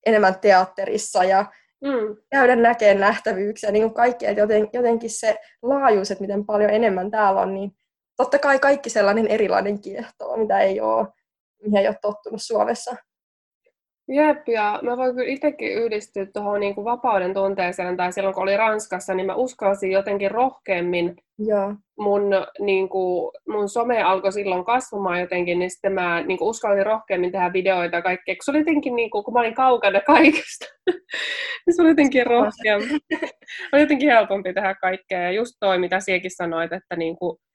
enemmän 0.06 0.40
teatterissa 0.40 1.24
ja 1.24 1.46
mm. 1.80 2.16
käydä 2.30 2.56
näkemään 2.56 3.00
nähtävyyksiä, 3.00 3.70
niin 3.70 3.82
kuin 3.82 3.94
kaikki, 3.94 4.26
että 4.26 4.40
joten, 4.40 4.68
jotenkin 4.72 5.10
se 5.10 5.38
laajuus, 5.62 6.10
että 6.10 6.22
miten 6.22 6.46
paljon 6.46 6.70
enemmän 6.70 7.10
täällä 7.10 7.40
on, 7.40 7.54
niin 7.54 7.72
totta 8.16 8.38
kai 8.38 8.58
kaikki 8.58 8.90
sellainen 8.90 9.26
erilainen 9.26 9.80
kiehtoo, 9.80 10.36
mitä 10.36 10.60
ei 10.60 10.80
ole, 10.80 11.06
mihin 11.62 11.76
ei 11.76 11.88
ole 11.88 11.96
tottunut 12.02 12.42
Suomessa. 12.42 12.96
Jep, 14.12 14.48
ja 14.48 14.78
mä 14.82 14.96
voin 14.96 15.14
kyllä 15.14 15.30
itsekin 15.30 15.72
yhdistyä 15.72 16.26
tuohon 16.26 16.60
niin 16.60 16.84
vapauden 16.84 17.34
tunteeseen, 17.34 17.96
tai 17.96 18.12
silloin 18.12 18.34
kun 18.34 18.42
oli 18.42 18.56
Ranskassa, 18.56 19.14
niin 19.14 19.26
mä 19.26 19.34
uskalsin 19.34 19.90
jotenkin 19.90 20.30
rohkeammin 20.30 21.16
Joo. 21.38 21.74
mun, 21.98 22.22
niin 22.60 22.88
kuin, 22.88 23.30
mun 23.48 23.68
some 23.68 24.02
alkoi 24.02 24.32
silloin 24.32 24.64
kasvamaan 24.64 25.20
jotenkin, 25.20 25.58
niin 25.58 25.70
sitten 25.70 25.92
mä 25.92 26.22
niin 26.22 26.38
kuin, 26.38 26.48
uskalsin 26.48 26.86
rohkeammin 26.86 27.32
tehdä 27.32 27.52
videoita 27.52 27.96
ja 27.96 28.02
kaikkea. 28.02 28.34
Se 28.44 28.50
oli 28.50 28.58
jotenkin, 28.58 28.96
niin 28.96 29.10
kuin, 29.10 29.24
kun 29.24 29.34
mä 29.34 29.40
olin 29.40 29.54
kaukana 29.54 30.00
kaikesta, 30.00 30.66
niin 31.66 31.76
se 31.76 31.82
oli 31.82 31.88
jotenkin 31.88 32.26
rohkeampi. 32.26 32.98
oli 33.72 33.80
jotenkin 33.80 34.10
helpompi 34.10 34.52
tehdä 34.52 34.74
kaikkea. 34.74 35.22
Ja 35.22 35.30
just 35.30 35.56
toi, 35.60 35.78
mitä 35.78 36.00
siekin 36.00 36.30
sanoit, 36.30 36.72
että 36.72 36.96
niin 36.96 37.16
kuin, 37.16 37.38
ja, 37.38 37.49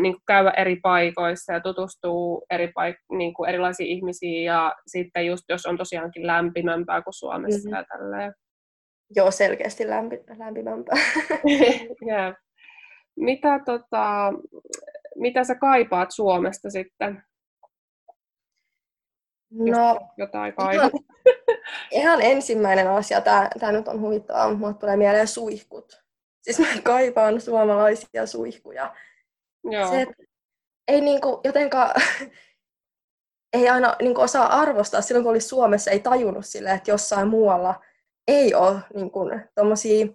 niin 0.00 0.12
kuin 0.12 0.22
käydä 0.26 0.50
eri 0.50 0.76
paikoissa 0.82 1.52
ja 1.52 1.60
tutustua 1.60 2.42
eri 2.50 2.66
paik- 2.66 3.16
niin 3.16 3.34
kuin 3.34 3.48
erilaisiin 3.48 3.88
ihmisiin 3.88 4.44
ja 4.44 4.74
sitten 4.86 5.26
just 5.26 5.44
jos 5.48 5.66
on 5.66 5.76
tosiaankin 5.76 6.26
lämpimämpää 6.26 7.02
kuin 7.02 7.14
Suomessa 7.14 7.68
mm-hmm. 7.68 7.76
ja 7.76 7.84
tälleen. 7.84 8.34
Joo, 9.16 9.30
selkeästi 9.30 9.88
lämpi, 9.88 10.20
lämpimämpää. 10.38 10.96
yeah. 12.08 12.34
Mitä, 13.16 13.60
tota, 13.64 14.32
mitä 15.16 15.44
sä 15.44 15.54
kaipaat 15.54 16.10
Suomesta 16.10 16.70
sitten? 16.70 17.22
No, 19.50 20.08
jotain. 20.16 20.54
Ihan, 20.72 20.90
ihan 22.02 22.22
ensimmäinen 22.22 22.90
asia, 22.90 23.20
tämä 23.60 23.72
nyt 23.72 23.88
on 23.88 24.00
huvittavaa, 24.00 24.54
mutta 24.54 24.80
tulee 24.80 24.96
mieleen 24.96 25.28
suihkut. 25.28 26.04
Siis 26.42 26.58
mä 26.58 26.66
kaipaan 26.82 27.40
suomalaisia 27.40 28.26
suihkuja. 28.26 28.94
Joo. 29.64 29.90
Se, 29.90 30.06
ei 30.88 31.00
niinku 31.00 31.40
jotenkaan, 31.44 31.90
ei 33.56 33.68
aina 33.68 33.96
niinku 34.02 34.20
osaa 34.20 34.60
arvostaa 34.60 35.00
silloin, 35.00 35.24
kun 35.24 35.30
oli 35.30 35.40
Suomessa, 35.40 35.90
ei 35.90 36.00
tajunnut 36.00 36.46
sille, 36.46 36.70
että 36.70 36.90
jossain 36.90 37.28
muualla 37.28 37.80
ei 38.28 38.54
ole 38.54 38.78
niinku, 38.94 39.20
tommosia 39.54 40.06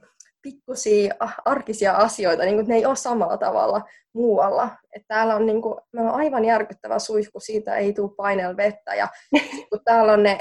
pikkusia 0.41 1.13
arkisia 1.45 1.93
asioita, 1.93 2.43
niin 2.43 2.55
kuin, 2.55 2.67
ne 2.67 2.75
ei 2.75 2.85
ole 2.85 2.95
samalla 2.95 3.37
tavalla 3.37 3.81
muualla. 4.13 4.69
Et 4.95 5.03
täällä 5.07 5.35
on, 5.35 5.45
niin 5.45 5.61
kuin, 5.61 5.75
meillä 5.93 6.11
on 6.11 6.19
aivan 6.19 6.45
järkyttävä 6.45 6.99
suihku, 6.99 7.39
siitä 7.39 7.75
ei 7.75 7.93
tule 7.93 8.11
painel 8.17 8.57
vettä. 8.57 8.95
Ja 8.95 9.07
kun 9.69 9.79
täällä 9.83 10.13
on 10.13 10.23
ne 10.23 10.39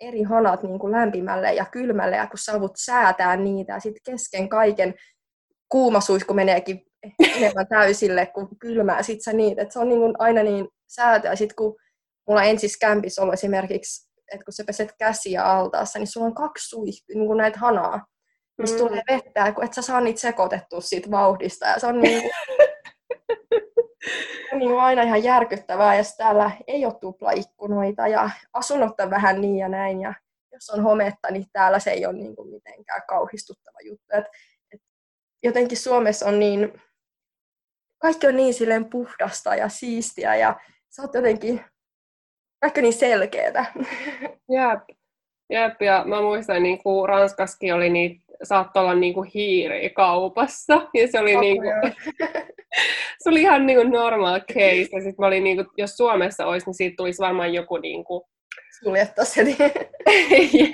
eri 0.00 0.22
hanat 0.22 0.62
niin 0.62 0.78
kuin 0.78 0.92
lämpimälle 0.92 1.54
ja 1.54 1.64
kylmälle, 1.64 2.16
ja 2.16 2.26
kun 2.26 2.38
savut 2.38 2.72
säätää 2.76 3.36
niitä, 3.36 3.72
ja 3.72 3.80
sitten 3.80 4.12
kesken 4.12 4.48
kaiken 4.48 4.94
kuuma 5.68 6.00
suihku 6.00 6.34
meneekin 6.34 6.82
enemmän 7.36 7.66
täysille 7.68 8.26
kuin 8.26 8.48
kylmää. 8.58 9.02
Sitten 9.02 9.22
sä 9.22 9.32
niitä, 9.32 9.62
että 9.62 9.72
se 9.72 9.78
on 9.78 9.88
niin 9.88 10.00
kuin 10.00 10.14
aina 10.18 10.42
niin 10.42 10.68
säätöä. 10.86 11.36
Sitten 11.36 11.56
kun 11.56 11.76
mulla 12.28 12.42
ensin 12.42 12.70
kämpissä 12.80 13.22
ollut 13.22 13.34
esimerkiksi, 13.34 14.08
että 14.32 14.44
kun 14.44 14.52
sä 14.52 14.64
peset 14.66 14.92
käsiä 14.98 15.44
altaassa, 15.44 15.98
niin 15.98 16.06
sulla 16.06 16.26
on 16.26 16.34
kaksi 16.34 16.68
suihkua, 16.68 17.14
niin 17.14 17.26
kuin 17.26 17.38
näitä 17.38 17.58
hanaa 17.58 18.00
mistä 18.58 18.82
mm. 18.82 18.88
tulee 18.88 19.02
vettä, 19.10 19.52
kun 19.52 19.64
et 19.64 19.74
sä 19.74 19.82
saa 19.82 20.00
niitä 20.00 20.20
sekoitettua 20.20 20.80
siitä 20.80 21.10
vauhdista. 21.10 21.66
Ja 21.66 21.78
se 21.78 21.86
on 21.86 22.00
niin 22.02 22.22
kuin, 22.22 22.32
niin 24.58 24.70
kuin 24.70 24.80
aina 24.80 25.02
ihan 25.02 25.24
järkyttävää, 25.24 25.96
ja 25.96 26.02
täällä 26.16 26.50
ei 26.66 26.84
ole 26.84 26.94
tuplaikkunoita, 27.00 28.08
ja 28.08 28.30
asunnot 28.52 29.00
on 29.00 29.10
vähän 29.10 29.40
niin 29.40 29.58
ja 29.58 29.68
näin, 29.68 30.00
ja 30.00 30.14
jos 30.52 30.70
on 30.70 30.82
hometta, 30.82 31.30
niin 31.30 31.46
täällä 31.52 31.78
se 31.78 31.90
ei 31.90 32.06
ole 32.06 32.14
niin 32.14 32.36
kuin 32.36 32.50
mitenkään 32.50 33.02
kauhistuttava 33.08 33.78
juttu. 33.84 34.06
Et, 34.12 34.24
et 34.72 34.80
jotenkin 35.42 35.78
Suomessa 35.78 36.26
on 36.26 36.38
niin, 36.38 36.82
kaikki 38.04 38.26
on 38.26 38.36
niin 38.36 38.54
silleen 38.54 38.84
puhdasta 38.84 39.54
ja 39.54 39.68
siistiä, 39.68 40.36
ja 40.36 40.60
sä 40.90 41.02
oot 41.02 41.14
jotenkin, 41.14 41.60
kaikki 42.60 42.82
niin 42.82 42.92
selkeätä. 42.92 43.64
Jep. 44.54 44.98
Jep, 45.50 45.82
ja 45.82 46.04
mä 46.06 46.20
muistan, 46.20 46.62
niin 46.62 46.82
kuin 46.82 47.08
Ranskaskin 47.08 47.74
oli 47.74 47.90
niitä 47.90 48.24
saattoi 48.42 48.82
olla 48.82 48.94
niinku 48.94 49.22
hiiri 49.22 49.90
kaupassa. 49.90 50.74
Ja 50.94 51.08
se 51.10 51.20
oli, 51.20 51.36
niinku, 51.36 51.66
se 53.22 53.30
oli 53.30 53.40
ihan 53.40 53.66
niinku 53.66 53.88
normal 53.88 54.40
case. 54.40 54.88
Ja 54.92 55.02
sit 55.02 55.18
mä 55.18 55.26
olin 55.26 55.44
niinku, 55.44 55.64
jos 55.76 55.96
Suomessa 55.96 56.46
olisi, 56.46 56.66
niin 56.66 56.74
siitä 56.74 56.96
tulisi 56.96 57.22
varmaan 57.22 57.54
joku 57.54 57.76
niinku... 57.76 58.28
Suljettaisi 58.82 59.40
heti. 59.40 59.56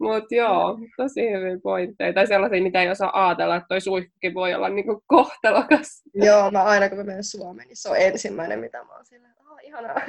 Mutta 0.00 0.34
joo, 0.34 0.78
tosi 0.96 1.30
hyviä 1.30 1.58
pointteja. 1.62 2.12
Tai 2.12 2.26
sellaisia, 2.26 2.62
mitä 2.62 2.82
ei 2.82 2.90
osaa 2.90 3.26
ajatella, 3.26 3.56
että 3.56 3.68
toi 3.68 3.80
suihkukin 3.80 4.34
voi 4.34 4.54
olla 4.54 4.68
niinku 4.68 5.02
kohtalokas. 5.06 6.02
Joo, 6.14 6.50
mä 6.50 6.62
aina 6.62 6.88
kun 6.88 6.98
mä 6.98 7.04
menen 7.04 7.24
Suomeen, 7.24 7.68
niin 7.68 7.76
se 7.76 7.88
on 7.88 7.96
ensimmäinen, 7.98 8.60
mitä 8.60 8.84
mä 8.84 8.92
oon 8.92 9.04
että 9.12 9.42
oh, 9.50 9.58
ihanaa. 9.62 10.00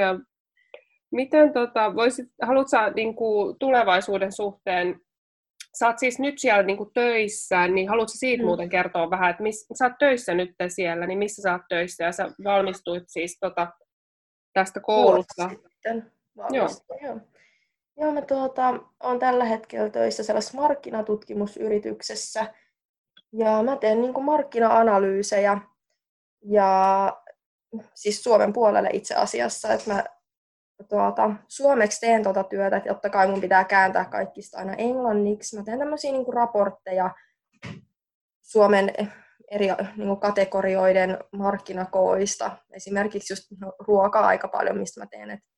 Joo, 0.00 0.18
Miten 1.12 1.52
tota, 1.52 1.94
voisit, 1.94 2.28
haluatko 2.42 2.76
niin 2.94 3.14
kuin, 3.14 3.56
tulevaisuuden 3.58 4.32
suhteen, 4.32 5.00
sä 5.78 5.86
oot 5.86 5.98
siis 5.98 6.18
nyt 6.18 6.38
siellä 6.38 6.62
niin 6.62 6.76
kuin, 6.76 6.90
töissä, 6.94 7.68
niin 7.68 7.88
haluatko 7.88 8.12
siitä 8.16 8.42
mm. 8.42 8.46
muuten 8.46 8.68
kertoa 8.68 9.10
vähän, 9.10 9.30
että 9.30 9.42
miss, 9.42 9.66
sä 9.78 9.84
oot 9.84 9.98
töissä 9.98 10.34
nyt 10.34 10.50
siellä, 10.68 11.06
niin 11.06 11.18
missä 11.18 11.42
sä 11.42 11.52
oot 11.52 11.62
töissä 11.68 12.04
ja 12.04 12.12
sä 12.12 12.28
valmistuit 12.44 13.04
siis 13.06 13.38
tota, 13.40 13.72
tästä 14.52 14.80
koulusta? 14.80 15.50
Joo. 16.50 16.68
Joo. 17.02 17.20
Joo, 17.96 18.12
mä 18.12 18.22
tuota, 18.22 18.80
olen 19.00 19.18
tällä 19.18 19.44
hetkellä 19.44 19.90
töissä 19.90 20.22
sellaisessa 20.22 20.60
markkinatutkimusyrityksessä 20.60 22.54
ja 23.32 23.62
mä 23.62 23.76
teen 23.76 24.00
niin 24.00 24.14
kuin 24.14 24.24
markkina-analyysejä 24.24 25.58
ja 26.44 27.12
siis 27.94 28.22
Suomen 28.24 28.52
puolelle 28.52 28.90
itse 28.92 29.14
asiassa, 29.14 29.72
että 29.72 29.94
mä 29.94 30.04
tuota, 30.88 31.30
suomeksi 31.48 32.00
teen 32.00 32.22
tuota 32.22 32.44
työtä, 32.44 32.76
että 32.76 32.88
totta 32.88 33.10
kai 33.10 33.28
mun 33.28 33.40
pitää 33.40 33.64
kääntää 33.64 34.04
kaikista 34.04 34.58
aina 34.58 34.74
englanniksi. 34.74 35.56
Mä 35.56 35.64
teen 35.64 35.78
tämmöisiä 35.78 36.12
niin 36.12 36.24
kuin 36.24 36.34
raportteja 36.34 37.10
Suomen 38.42 38.92
eri 39.50 39.66
niin 39.96 40.08
kuin 40.08 40.20
kategorioiden 40.20 41.18
markkinakooista. 41.32 42.50
Esimerkiksi 42.72 43.32
just 43.32 43.44
ruokaa 43.78 44.26
aika 44.26 44.48
paljon, 44.48 44.78
mistä 44.78 45.00
mä 45.00 45.06
teen. 45.06 45.30
Että 45.30 45.51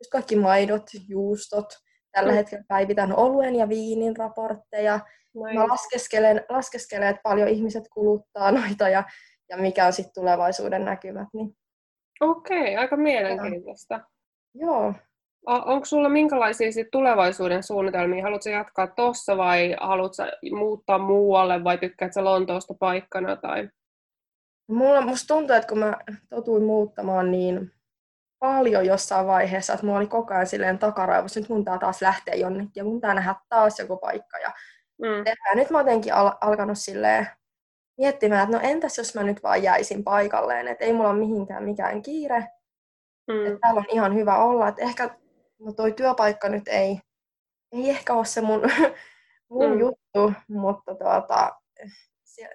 just 0.00 0.10
kaikki 0.12 0.36
maidot, 0.36 0.86
juustot. 1.08 1.66
Tällä 2.12 2.32
mm. 2.32 2.36
hetkellä 2.36 2.64
päivitän 2.68 3.16
oluen 3.16 3.56
ja 3.56 3.68
viinin 3.68 4.16
raportteja. 4.16 5.00
Noin. 5.34 5.54
Mä 5.54 5.68
laskeskelen, 5.68 6.44
laskeskelen, 6.48 7.08
että 7.08 7.20
paljon 7.22 7.48
ihmiset 7.48 7.84
kuluttaa 7.88 8.52
noita 8.60 8.88
ja, 8.88 9.04
ja 9.48 9.56
mikä 9.56 9.86
on 9.86 9.92
sitten 9.92 10.14
tulevaisuuden 10.14 10.84
näkymät. 10.84 11.28
Niin. 11.32 11.56
Okei, 12.20 12.76
aika 12.76 12.96
mielenkiintoista. 12.96 14.00
Joo. 14.54 14.94
Onko 15.46 15.84
sulla 15.84 16.08
minkälaisia 16.08 16.72
sit 16.72 16.88
tulevaisuuden 16.92 17.62
suunnitelmia? 17.62 18.22
Haluatko 18.22 18.48
jatkaa 18.48 18.86
tuossa 18.86 19.36
vai 19.36 19.76
haluatko 19.80 20.22
muuttaa 20.58 20.98
muualle 20.98 21.64
vai 21.64 21.78
tykkäätkö 21.78 22.24
Lontoosta 22.24 22.74
paikkana? 22.80 23.36
Tai... 23.36 23.68
Mulla, 24.68 25.00
musta 25.00 25.34
tuntuu, 25.34 25.56
että 25.56 25.68
kun 25.68 25.78
mä 25.78 25.96
totuin 26.30 26.62
muuttamaan 26.62 27.30
niin 27.30 27.70
paljon 28.38 28.86
jossain 28.86 29.26
vaiheessa, 29.26 29.72
että 29.72 29.86
mulla 29.86 29.98
oli 29.98 30.06
koko 30.06 30.34
ajan 30.34 30.46
silleen 30.46 30.78
takaraivossa, 30.78 31.40
nyt 31.40 31.48
mun 31.48 31.64
tää 31.64 31.78
taas 31.78 32.02
lähteä 32.02 32.34
jonnekin 32.34 32.72
ja 32.74 32.84
mun 32.84 33.00
tää 33.00 33.14
nähdä 33.14 33.34
taas 33.48 33.78
joku 33.78 33.96
paikka. 33.96 34.38
Ja 34.38 34.52
mm. 34.98 35.24
nyt 35.54 35.70
mä 35.70 35.78
jotenkin 35.80 36.14
al- 36.14 36.36
alkanut 36.40 36.78
silleen 36.78 37.26
miettimään, 37.98 38.42
että 38.42 38.56
no 38.56 38.62
entäs 38.62 38.98
jos 38.98 39.14
mä 39.14 39.22
nyt 39.22 39.42
vaan 39.42 39.62
jäisin 39.62 40.04
paikalleen, 40.04 40.68
että 40.68 40.84
ei 40.84 40.92
mulla 40.92 41.10
ole 41.10 41.18
mihinkään 41.18 41.64
mikään 41.64 42.02
kiire, 42.02 42.48
Mm. 43.26 43.46
Että 43.46 43.58
täällä 43.60 43.78
on 43.78 43.86
ihan 43.88 44.14
hyvä 44.14 44.36
olla. 44.38 44.68
Että 44.68 44.82
ehkä 44.82 45.18
no 45.58 45.72
toi 45.72 45.92
työpaikka 45.92 46.48
nyt 46.48 46.68
ei, 46.68 47.00
ei 47.72 47.90
ehkä 47.90 48.14
ole 48.14 48.24
se 48.24 48.40
mun, 48.40 48.62
mun 49.50 49.70
mm. 49.70 49.78
juttu, 49.80 50.32
mutta 50.48 50.94
tuota, 50.94 51.60
se, 52.24 52.48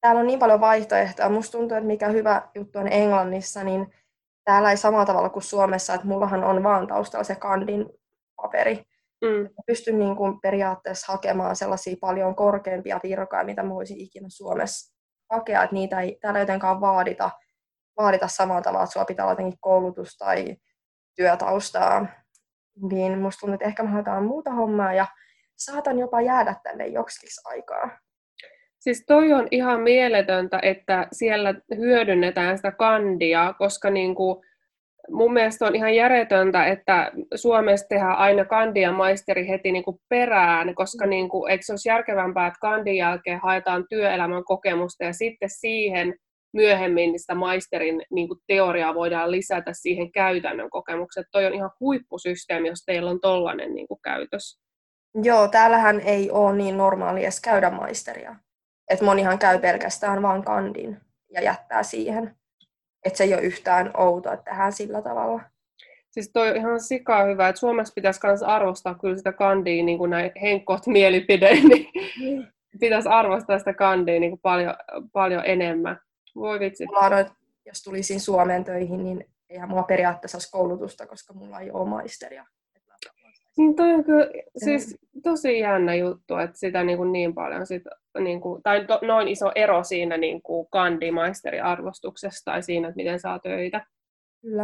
täällä 0.00 0.20
on 0.20 0.26
niin 0.26 0.38
paljon 0.38 0.60
vaihtoehtoja. 0.60 1.28
Musta 1.28 1.58
tuntuu, 1.58 1.76
että 1.76 1.86
mikä 1.86 2.08
hyvä 2.08 2.48
juttu 2.54 2.78
on 2.78 2.92
Englannissa, 2.92 3.64
niin 3.64 3.94
täällä 4.46 4.70
ei 4.70 4.76
samalla 4.76 5.06
tavalla 5.06 5.28
kuin 5.28 5.42
Suomessa, 5.42 5.94
että 5.94 6.06
mullahan 6.06 6.44
on 6.44 6.62
vaan 6.62 6.86
taustalla 6.86 7.24
se 7.24 7.34
kandin 7.34 7.86
paperi. 8.36 8.84
Mm. 9.24 9.48
Pystyn 9.66 9.98
niin 9.98 10.16
kuin 10.16 10.40
periaatteessa 10.40 11.12
hakemaan 11.12 11.56
sellaisia 11.56 11.96
paljon 12.00 12.34
korkeampia 12.34 13.00
virkoja, 13.02 13.44
mitä 13.44 13.62
mä 13.62 13.74
voisin 13.74 14.00
ikinä 14.00 14.28
Suomessa 14.28 14.96
hakea, 15.30 15.62
että 15.62 15.74
niitä 15.74 16.00
ei 16.00 16.18
täällä 16.20 16.40
jotenkaan 16.40 16.80
vaadita 16.80 17.30
vaadita 17.96 18.28
samalla 18.28 18.62
tavalla, 18.62 18.84
että 18.84 18.92
sulla 18.92 19.06
pitää 19.06 19.24
olla 19.24 19.32
jotenkin 19.32 19.58
koulutus 19.60 20.16
tai 20.16 20.56
työtaustaa, 21.16 22.06
niin 22.90 23.18
musta 23.18 23.40
tuntuu, 23.40 23.54
että 23.54 23.66
ehkä 23.66 23.82
mä 23.82 23.90
haetaan 23.90 24.24
muuta 24.24 24.50
hommaa 24.50 24.94
ja 24.94 25.06
saatan 25.56 25.98
jopa 25.98 26.20
jäädä 26.20 26.54
tänne 26.62 26.86
joksiksi 26.86 27.40
aikaa. 27.44 27.98
Siis 28.86 29.04
toi 29.06 29.32
on 29.32 29.48
ihan 29.50 29.80
mieletöntä, 29.80 30.58
että 30.62 31.08
siellä 31.12 31.54
hyödynnetään 31.76 32.58
sitä 32.58 32.72
kandia, 32.72 33.54
koska 33.58 33.90
niin 33.90 34.14
kuin 34.14 34.44
mun 35.10 35.32
mielestä 35.32 35.66
on 35.66 35.76
ihan 35.76 35.94
järjetöntä, 35.94 36.66
että 36.66 37.12
Suomessa 37.34 37.86
tehdään 37.88 38.16
aina 38.16 38.44
kandia 38.44 38.92
maisteri 38.92 39.48
heti 39.48 39.72
niin 39.72 39.84
kuin 39.84 39.96
perään, 40.08 40.74
koska 40.74 41.04
mm. 41.04 41.10
niin 41.10 41.28
kuin, 41.28 41.50
eikö 41.50 41.64
se 41.64 41.72
olisi 41.72 41.88
järkevämpää, 41.88 42.46
että 42.46 42.58
kandin 42.60 42.96
jälkeen 42.96 43.40
haetaan 43.42 43.84
työelämän 43.88 44.44
kokemusta 44.44 45.04
ja 45.04 45.12
sitten 45.12 45.50
siihen 45.50 46.14
myöhemmin 46.52 47.18
sitä 47.18 47.34
maisterin 47.34 48.02
niin 48.10 48.28
kuin 48.28 48.40
teoriaa 48.46 48.94
voidaan 48.94 49.30
lisätä 49.30 49.72
siihen 49.72 50.12
käytännön 50.12 50.70
kokemukseen. 50.70 51.26
Toi 51.32 51.46
on 51.46 51.54
ihan 51.54 51.70
huippusysteemi, 51.80 52.68
jos 52.68 52.84
teillä 52.86 53.10
on 53.10 53.20
tollainen 53.20 53.74
niin 53.74 53.88
kuin 53.88 54.00
käytös. 54.04 54.60
Joo, 55.22 55.48
täällähän 55.48 56.00
ei 56.00 56.30
ole 56.30 56.56
niin 56.56 56.76
normaali 56.76 57.22
edes 57.22 57.40
käydä 57.40 57.70
maisteria. 57.70 58.36
Et 58.90 59.00
monihan 59.00 59.38
käy 59.38 59.58
pelkästään 59.58 60.22
vaan 60.22 60.44
kandin 60.44 61.00
ja 61.30 61.42
jättää 61.42 61.82
siihen. 61.82 62.36
Että 63.04 63.16
se 63.16 63.24
ei 63.24 63.34
ole 63.34 63.42
yhtään 63.42 63.90
outoa, 63.96 64.32
että 64.32 64.50
tehdään 64.50 64.72
sillä 64.72 65.02
tavalla. 65.02 65.40
Siis 66.10 66.30
toi 66.32 66.50
on 66.50 66.56
ihan 66.56 66.80
sikaa 66.80 67.24
hyvä, 67.24 67.48
että 67.48 67.58
Suomessa 67.58 67.94
pitäisi 67.94 68.20
myös 68.24 68.42
arvostaa 68.42 68.94
kyllä 68.94 69.16
sitä 69.16 69.32
kandia, 69.32 69.84
niin 69.84 69.98
kuin 69.98 70.10
näin 70.10 70.32
henkot 70.42 70.86
mielipide, 70.86 71.54
niin 71.54 71.88
mm. 72.20 72.46
pitäisi 72.80 73.08
arvostaa 73.08 73.58
sitä 73.58 73.74
kandia 73.74 74.20
niin 74.20 74.30
kuin 74.30 74.40
paljon, 74.40 74.74
paljon 75.12 75.42
enemmän. 75.46 76.00
Voi 76.34 76.60
vitsi. 76.60 76.86
Mulla 76.86 77.00
on, 77.00 77.26
jos 77.66 77.82
tulisin 77.82 78.20
Suomeen 78.20 78.64
töihin, 78.64 79.04
niin 79.04 79.24
eihän 79.48 79.68
mulla 79.68 79.82
periaatteessa 79.82 80.36
olisi 80.36 80.50
koulutusta, 80.50 81.06
koska 81.06 81.34
mulla 81.34 81.60
ei 81.60 81.70
ole 81.70 81.88
maisteria. 81.88 82.46
Niin 83.58 83.76
toi 83.76 83.94
on 83.94 84.04
kyllä 84.04 84.26
siis 84.64 84.96
tosi 85.22 85.58
jännä 85.58 85.94
juttu, 85.94 86.36
että 86.36 86.58
sitä 86.58 86.84
niin, 86.84 86.98
kuin 86.98 87.12
niin 87.12 87.34
paljon, 87.34 87.66
sit, 87.66 87.82
niin 88.18 88.40
kuin, 88.40 88.62
tai 88.62 88.84
to, 88.84 88.98
noin 89.02 89.28
iso 89.28 89.52
ero 89.54 89.84
siinä 89.84 90.16
niin 90.16 90.42
kuin 90.42 90.66
kandi-maisteriarvostuksessa 90.70 92.44
tai 92.44 92.62
siinä, 92.62 92.88
että 92.88 92.96
miten 92.96 93.20
saa 93.20 93.38
töitä. 93.38 93.86
Kyllä. 94.42 94.62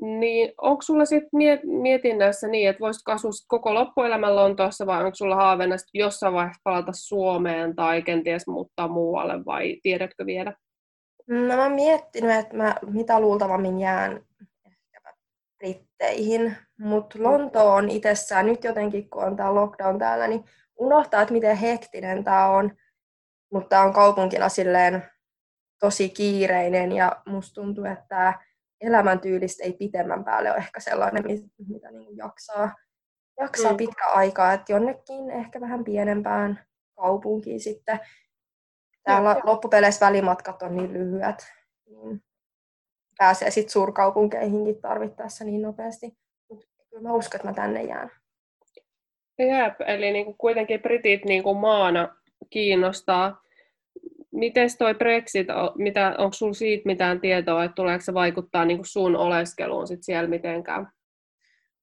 Niin 0.00 0.52
onko 0.60 0.82
sulla 0.82 1.04
sitten 1.04 1.28
miet, 1.32 1.60
mietinnässä 1.64 2.48
niin, 2.48 2.68
että 2.68 2.80
voisitko 2.80 3.12
asua 3.12 3.30
koko 3.48 3.74
loppuelämän 3.74 4.36
Lontoossa 4.36 4.86
vai 4.86 5.04
onko 5.04 5.14
sulla 5.14 5.36
haaveena 5.36 5.76
jossain 5.94 6.34
vaiheessa 6.34 6.60
palata 6.64 6.92
Suomeen 6.94 7.76
tai 7.76 8.02
kenties 8.02 8.46
muuttaa 8.46 8.88
muualle 8.88 9.44
vai 9.44 9.76
tiedätkö 9.82 10.26
vielä? 10.26 10.54
No 11.28 11.56
mä 11.56 11.62
oon 11.62 11.72
miettinyt, 11.72 12.36
että 12.36 12.56
mä 12.56 12.74
mitä 12.86 13.20
luultavammin 13.20 13.80
jään 13.80 14.20
Britteihin, 16.00 16.56
mutta 16.78 17.22
Lonto 17.22 17.72
on 17.72 17.90
itsessään 17.90 18.46
nyt 18.46 18.64
jotenkin, 18.64 19.10
kun 19.10 19.24
on 19.24 19.36
tämä 19.36 19.54
lockdown 19.54 19.98
täällä, 19.98 20.28
niin 20.28 20.44
unohtaa, 20.78 21.22
että 21.22 21.32
miten 21.32 21.56
hektinen 21.56 22.24
tämä 22.24 22.46
on. 22.46 22.76
Mutta 23.52 23.68
tämä 23.68 23.82
on 23.82 23.92
kaupunkina 23.92 24.48
silleen 24.48 25.04
tosi 25.80 26.08
kiireinen 26.08 26.92
ja 26.92 27.22
musta 27.26 27.54
tuntuu, 27.54 27.84
että 27.84 28.04
tämä 28.08 28.40
elämäntyylistä 28.80 29.64
ei 29.64 29.72
pitemmän 29.72 30.24
päälle 30.24 30.50
ole 30.50 30.58
ehkä 30.58 30.80
sellainen, 30.80 31.24
mitä 31.68 31.90
niin 31.90 32.16
jaksaa, 32.16 32.74
jaksaa 33.40 33.70
mm. 33.70 33.76
pitkä 33.76 34.06
aikaa, 34.06 34.52
että 34.52 34.72
jonnekin 34.72 35.30
ehkä 35.30 35.60
vähän 35.60 35.84
pienempään 35.84 36.64
kaupunkiin 36.96 37.60
sitten. 37.60 38.00
Täällä 39.02 39.40
loppupeleissä 39.44 40.06
välimatkat 40.06 40.62
on 40.62 40.76
niin 40.76 40.92
lyhyet, 40.92 41.52
niin 41.86 42.22
pääsee 43.20 43.50
sitten 43.50 43.72
suurkaupunkeihinkin 43.72 44.80
tarvittaessa 44.80 45.44
niin 45.44 45.62
nopeasti. 45.62 46.16
Mutta 46.48 46.66
kyllä 46.90 47.02
mä 47.02 47.14
uskon, 47.14 47.36
että 47.36 47.48
mä 47.48 47.54
tänne 47.54 47.82
jään. 47.82 48.10
Jep, 49.38 49.80
eli 49.86 50.12
niin 50.12 50.24
kuin 50.24 50.36
kuitenkin 50.38 50.82
britit 50.82 51.24
niin 51.24 51.42
kuin 51.42 51.58
maana 51.58 52.16
kiinnostaa 52.50 53.42
Miten 54.32 54.68
toi 54.78 54.94
Brexit, 54.94 55.46
mitä, 55.74 56.14
onko 56.18 56.32
sinulla 56.32 56.54
siitä 56.54 56.82
mitään 56.86 57.20
tietoa, 57.20 57.64
että 57.64 57.74
tuleeko 57.74 58.04
se 58.04 58.14
vaikuttaa 58.14 58.64
niin 58.64 58.78
kuin 58.78 58.86
sun 58.86 59.16
oleskeluun 59.16 59.88
sit 59.88 60.02
siellä 60.02 60.30
mitenkään? 60.30 60.88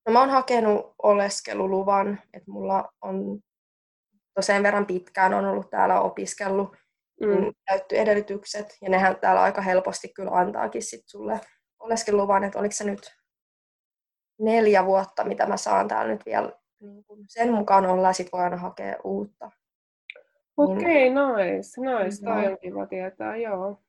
No 0.05 0.13
mä 0.13 0.19
oon 0.19 0.29
hakenut 0.29 0.95
oleskeluluvan, 1.03 2.19
että 2.33 2.51
mulla 2.51 2.89
on 3.01 3.39
sen 4.39 4.63
verran 4.63 4.85
pitkään 4.85 5.33
on 5.33 5.45
ollut 5.45 5.69
täällä 5.69 6.01
opiskellut 6.01 6.75
mm. 7.21 7.41
Niin 7.41 7.53
edellytykset, 7.91 8.77
ja 8.81 8.89
nehän 8.89 9.15
täällä 9.15 9.41
aika 9.41 9.61
helposti 9.61 10.09
kyllä 10.09 10.31
antaakin 10.31 10.81
sit 10.81 11.03
sulle 11.05 11.39
oleskeluluvan, 11.79 12.43
että 12.43 12.59
oliko 12.59 12.71
se 12.71 12.83
nyt 12.83 13.17
neljä 14.39 14.85
vuotta, 14.85 15.23
mitä 15.23 15.45
mä 15.45 15.57
saan 15.57 15.87
täällä 15.87 16.13
nyt 16.13 16.25
vielä 16.25 16.51
niin 16.81 17.03
sen 17.27 17.53
mukaan 17.53 17.85
olla, 17.85 18.07
ja 18.07 18.13
sit 18.13 18.31
voi 18.31 18.41
aina 18.41 18.57
hakea 18.57 18.95
uutta. 19.03 19.51
Okei, 20.57 20.77
okay, 20.77 20.85
niin, 20.85 21.13
nice, 21.13 22.03
nice. 22.03 22.21
Tämä 22.23 22.49
on 22.49 22.57
kiva 22.61 22.85
tietää, 22.85 23.35
joo. 23.35 23.79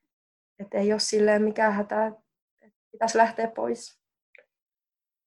Että 0.59 0.79
ei 0.79 0.93
ole 0.93 1.01
silleen 1.01 1.43
mikään 1.43 1.73
hätä, 1.73 2.07
että 2.07 2.79
pitäisi 2.93 3.19
lähteä 3.19 3.51
pois. 3.57 3.99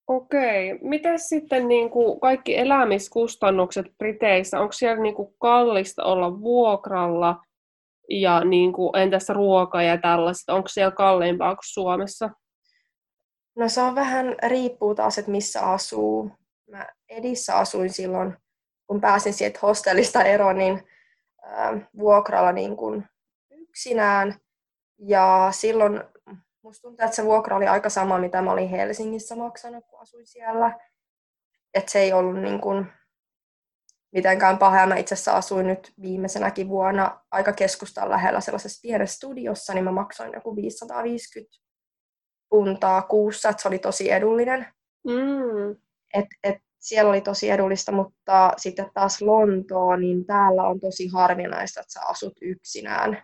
Okei. 0.08 0.80
Miten 0.82 1.20
sitten 1.20 1.68
niin 1.68 1.90
kuin 1.90 2.20
kaikki 2.20 2.58
elämiskustannukset 2.58 3.86
Briteissä? 3.98 4.60
Onko 4.60 4.72
siellä 4.72 5.02
niin 5.02 5.16
kuin 5.16 5.36
kallista 5.40 6.04
olla 6.04 6.42
vuokralla? 6.42 7.44
Ja 8.20 8.44
niin 8.44 8.74
kuin, 8.74 8.96
entäs 8.96 9.30
ruoka 9.30 9.82
ja 9.82 9.98
tällaista? 9.98 10.54
Onko 10.54 10.68
siellä 10.68 10.92
kalliimpaa 10.92 11.56
kuin 11.56 11.64
Suomessa? 11.64 12.30
No 13.56 13.70
se 13.70 13.82
on 13.82 13.96
vähän, 13.96 14.36
riippuu 14.48 14.96
taas, 14.96 15.18
että 15.18 15.32
missä 15.32 15.62
asuu. 15.62 16.32
Mä 16.70 16.88
Edissä 17.10 17.58
asuin 17.58 17.90
silloin, 17.90 18.38
kun 18.88 19.02
pääsin 19.02 19.34
sieltä 19.34 19.60
hostellista 19.62 20.24
eroon, 20.24 20.58
niin 20.58 20.84
vuokralla 21.98 22.52
niin 22.52 22.78
kuin 22.78 23.06
yksinään. 23.52 24.36
Ja 25.00 25.48
silloin 25.52 26.04
musta 26.62 26.82
tuntuu, 26.82 27.06
että 27.06 27.16
se 27.16 27.26
vuokra 27.26 27.56
oli 27.58 27.68
aika 27.68 27.90
sama, 27.90 28.18
mitä 28.18 28.42
mä 28.42 28.52
olin 28.52 28.70
Helsingissä 28.70 29.36
maksanut, 29.36 29.86
kun 29.88 30.02
asuin 30.02 30.28
siellä. 30.28 30.80
Että 31.74 31.92
se 31.92 32.00
ei 32.00 32.14
ollut 32.14 32.42
niin 32.42 32.62
kuin 32.62 32.88
mitenkään 34.12 34.58
paha. 34.58 34.88
Mä 34.88 34.96
itse 34.96 35.14
asiassa 35.16 35.34
asuin 35.34 35.68
nyt 35.68 35.94
viimeisenäkin 36.02 36.70
vuonna 36.70 37.20
aika 37.32 37.54
keskustan 37.54 38.10
lähellä 38.10 38.42
sellaisessa 38.42 38.80
pienessä 38.82 39.16
studiossa, 39.16 39.74
niin 39.74 39.84
mä 39.84 39.92
maksoin 39.92 40.32
joku 40.34 40.56
550 40.56 41.58
puntaa 42.50 43.02
kuussa, 43.02 43.50
että 43.50 43.62
se 43.62 43.68
oli 43.68 43.80
tosi 43.80 44.12
edullinen. 44.12 44.68
Mm. 45.08 45.72
Et, 46.14 46.26
et 46.44 46.58
siellä 46.80 47.10
oli 47.10 47.22
tosi 47.22 47.50
edullista, 47.50 47.92
mutta 47.92 48.54
sitten 48.58 48.92
taas 48.94 49.22
Lontoa, 49.22 49.98
niin 49.98 50.26
täällä 50.26 50.64
on 50.64 50.80
tosi 50.80 51.08
harvinaista, 51.08 51.80
että 51.80 51.94
sä 51.94 52.02
asut 52.06 52.34
yksinään. 52.42 53.24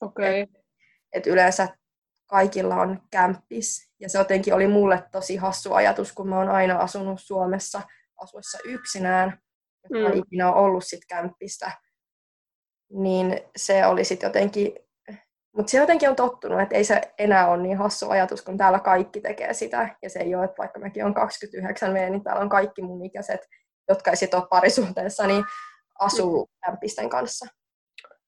Okei. 0.00 0.42
Okay. 0.42 0.56
Et, 0.56 0.64
et 1.12 1.26
yleensä 1.26 1.68
kaikilla 2.26 2.76
on 2.76 3.02
kämppis. 3.10 3.90
Ja 4.00 4.08
se 4.08 4.18
jotenkin 4.18 4.54
oli 4.54 4.66
mulle 4.66 5.04
tosi 5.12 5.36
hassu 5.36 5.72
ajatus, 5.74 6.12
kun 6.12 6.28
mä 6.28 6.38
oon 6.38 6.48
aina 6.48 6.78
asunut 6.78 7.20
Suomessa 7.20 7.82
asuessa 8.22 8.58
yksinään, 8.64 9.38
että 9.84 10.14
mm. 10.14 10.18
ikinä 10.18 10.52
ole 10.52 10.64
ollut 10.64 10.84
sit 10.84 11.00
kämppistä. 11.08 11.70
Niin 12.90 13.40
se 13.56 13.86
oli 13.86 14.04
sitten 14.04 14.28
jotenkin 14.28 14.74
mutta 15.56 15.70
se 15.70 15.78
jotenkin 15.78 16.08
on 16.08 16.16
tottunut, 16.16 16.60
että 16.60 16.76
ei 16.76 16.84
se 16.84 17.00
enää 17.18 17.48
ole 17.48 17.62
niin 17.62 17.76
hassu 17.76 18.10
ajatus, 18.10 18.42
kun 18.42 18.58
täällä 18.58 18.78
kaikki 18.78 19.20
tekee 19.20 19.54
sitä. 19.54 19.96
Ja 20.02 20.10
se 20.10 20.18
ei 20.18 20.34
ole, 20.34 20.44
että 20.44 20.58
vaikka 20.58 20.80
mäkin 20.80 21.04
on 21.04 21.14
29 21.14 21.94
V, 21.94 22.10
niin 22.10 22.24
täällä 22.24 22.42
on 22.42 22.48
kaikki 22.48 22.82
mun 22.82 23.04
ikäiset, 23.04 23.40
jotka 23.88 24.10
ei 24.10 24.16
sitten 24.16 24.40
ole 24.40 24.48
parisuhteessa, 24.50 25.26
niin 25.26 25.44
asuu 25.98 26.50
kämpisten 26.66 27.08
kanssa. 27.08 27.46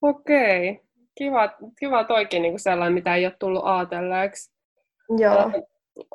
Okei. 0.03 0.81
Kiva, 1.19 1.57
kiva 1.79 2.05
toikin 2.05 2.43
niin 2.43 2.59
sellainen, 2.59 2.95
mitä 2.95 3.15
ei 3.15 3.27
ole 3.27 3.37
tullut 3.41 3.63
ajatelleeksi. 3.65 4.53
Joo. 5.19 5.53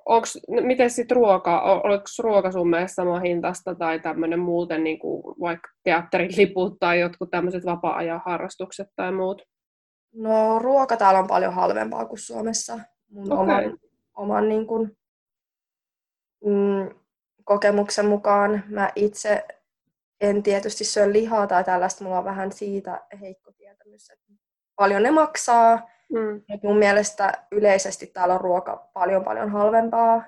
Onks, 0.06 0.40
miten 0.48 0.90
sitten 0.90 1.18
ruoka, 1.18 1.62
oliko 1.62 2.04
ruoka 2.24 2.52
sun 2.52 2.70
mielestä 2.70 2.96
sama 2.96 3.20
hintasta 3.20 3.76
tai 3.76 4.00
tämmöinen 4.00 4.40
muuten 4.40 4.84
niin 4.84 5.00
kuin 5.00 5.24
vaikka 5.40 5.70
teatteriliput 5.84 6.80
tai 6.80 7.00
jotkut 7.00 7.30
tämmöiset 7.30 7.66
vapaa-ajan 7.66 8.22
harrastukset 8.26 8.88
tai 8.96 9.12
muut? 9.12 9.42
No 10.14 10.60
ruoka 10.60 10.98
täällä 10.98 11.20
on 11.20 11.28
paljon 11.28 11.54
halvempaa 11.54 12.06
kuin 12.06 12.20
Suomessa. 12.20 12.80
Mun 13.10 13.32
okay. 13.32 13.44
oman, 13.44 13.78
oman 14.18 14.50
niin 14.50 14.68
kuin, 14.68 14.98
mm, 16.46 16.96
kokemuksen 17.44 18.06
mukaan 18.06 18.64
mä 18.70 18.92
itse 18.96 19.46
en 20.22 20.44
tietysti 20.44 20.84
syö 20.84 21.14
lihaa 21.14 21.48
tai 21.48 21.64
tällaista, 21.64 22.04
mulla 22.04 22.18
on 22.18 22.26
vähän 22.26 22.52
siitä 22.52 23.02
heikko 23.22 23.52
tietämys, 23.52 24.10
että 24.10 24.34
paljon 24.76 25.04
ne 25.04 25.12
maksaa. 25.12 25.90
Mm. 26.12 26.42
Mutta 26.48 26.68
mun 26.68 26.78
mielestä 26.78 27.32
yleisesti 27.52 28.08
täällä 28.08 28.34
on 28.34 28.42
ruoka 28.42 28.90
paljon 28.94 29.24
paljon 29.24 29.50
halvempaa. 29.50 30.24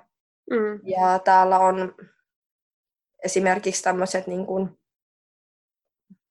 Mm. 0.49 0.79
Ja 0.83 1.19
täällä 1.19 1.59
on 1.59 1.95
esimerkiksi 3.23 3.83
tämmöiset 3.83 4.27
niin 4.27 4.45
kuin 4.45 4.79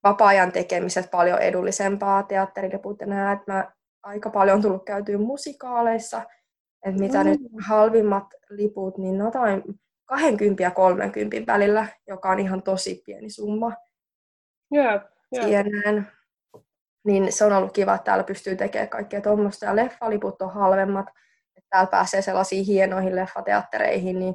vapaa-ajan 0.04 0.52
tekemiset 0.52 1.10
paljon 1.10 1.38
edullisempaa 1.38 2.22
teatteriliput 2.22 3.00
ja 3.00 3.06
nää, 3.06 3.32
että 3.32 3.52
mä 3.52 3.72
aika 4.02 4.30
paljon 4.30 4.56
on 4.56 4.62
tullut 4.62 4.84
käytyä 4.84 5.18
musikaaleissa, 5.18 6.22
että 6.86 7.00
mitä 7.00 7.24
mm. 7.24 7.30
nyt 7.30 7.40
halvimmat 7.66 8.26
liput, 8.50 8.98
niin 8.98 9.16
jotain 9.16 9.62
20 10.04 10.62
ja 10.62 10.70
30 10.70 11.52
välillä, 11.52 11.86
joka 12.06 12.30
on 12.30 12.38
ihan 12.38 12.62
tosi 12.62 13.02
pieni 13.06 13.30
summa. 13.30 13.72
Yep. 14.74 15.02
Siihen, 15.34 15.66
niin 17.04 17.32
se 17.32 17.44
on 17.44 17.52
ollut 17.52 17.72
kiva, 17.72 17.94
että 17.94 18.04
täällä 18.04 18.24
pystyy 18.24 18.56
tekemään 18.56 18.88
kaikkea 18.88 19.20
tuommoista, 19.20 19.64
ja 19.64 19.76
leffaliput 19.76 20.42
on 20.42 20.52
halvemmat, 20.52 21.06
että 21.56 21.68
täällä 21.70 21.90
pääsee 21.90 22.22
sellaisiin 22.22 22.66
hienoihin 22.66 23.16
leffateattereihin, 23.16 24.18
niin 24.18 24.34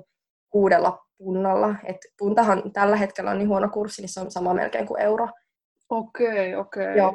kuudella 0.49 1.06
punnalla. 1.17 1.75
Et 1.84 1.97
puntahan 2.17 2.71
tällä 2.71 2.95
hetkellä 2.95 3.32
on 3.32 3.38
niin 3.38 3.49
huono 3.49 3.69
kurssi, 3.69 4.01
niin 4.01 4.10
se 4.10 4.19
on 4.19 4.32
sama 4.32 4.53
melkein 4.53 4.88
kuin 4.88 5.01
euro. 5.01 5.27
Okei, 5.89 6.56
okei. 6.56 6.97
Joo. 6.97 7.13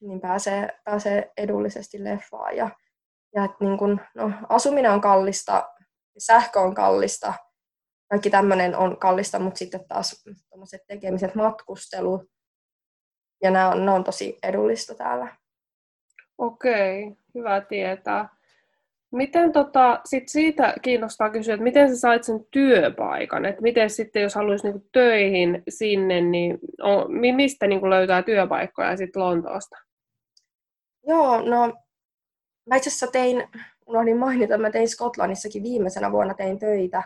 niin 0.00 0.20
pääsee, 0.20 0.68
pääsee 0.84 1.32
edullisesti 1.36 2.04
leffaan. 2.04 2.56
Ja, 2.56 2.70
ja 3.34 3.44
et 3.44 3.50
niin 3.60 3.78
kun, 3.78 4.00
no, 4.14 4.30
asuminen 4.48 4.90
on 4.90 5.00
kallista, 5.00 5.68
sähkö 6.18 6.60
on 6.60 6.74
kallista, 6.74 7.34
kaikki 8.10 8.30
tämmöinen 8.30 8.76
on 8.76 8.98
kallista, 8.98 9.38
mutta 9.38 9.58
sitten 9.58 9.88
taas 9.88 10.24
tekemiset, 10.86 11.34
matkustelu, 11.34 12.24
ja 13.42 13.50
nämä 13.50 13.68
on, 13.68 13.84
nämä 13.84 13.94
on 13.94 14.04
tosi 14.04 14.38
edullista 14.42 14.94
täällä. 14.94 15.36
Okei, 16.38 17.16
hyvä 17.34 17.60
tietää. 17.60 18.36
Miten 19.12 19.52
tota, 19.52 20.00
sit 20.04 20.28
siitä 20.28 20.74
kiinnostaa 20.82 21.30
kysyä, 21.30 21.54
että 21.54 21.64
miten 21.64 21.88
sä 21.88 22.00
sait 22.00 22.24
sen 22.24 22.46
työpaikan? 22.50 23.44
Että 23.44 23.62
miten 23.62 23.90
sitten, 23.90 24.22
jos 24.22 24.34
haluaisi 24.34 24.64
niinku 24.64 24.88
töihin 24.92 25.62
sinne, 25.68 26.20
niin 26.20 26.58
on, 26.82 27.06
mistä 27.36 27.66
niinku 27.66 27.90
löytää 27.90 28.22
työpaikkoja 28.22 28.96
sitten 28.96 29.22
Lontoosta? 29.22 29.76
Joo, 31.06 31.42
no 31.42 31.72
mä 32.66 32.76
itse 32.76 32.90
asiassa 32.90 33.06
tein, 33.06 33.48
unohdin 33.86 34.16
mainita, 34.16 34.58
mä 34.58 34.70
tein 34.70 34.88
Skotlannissakin 34.88 35.62
viimeisenä 35.62 36.12
vuonna 36.12 36.34
tein 36.34 36.58
töitä, 36.58 37.02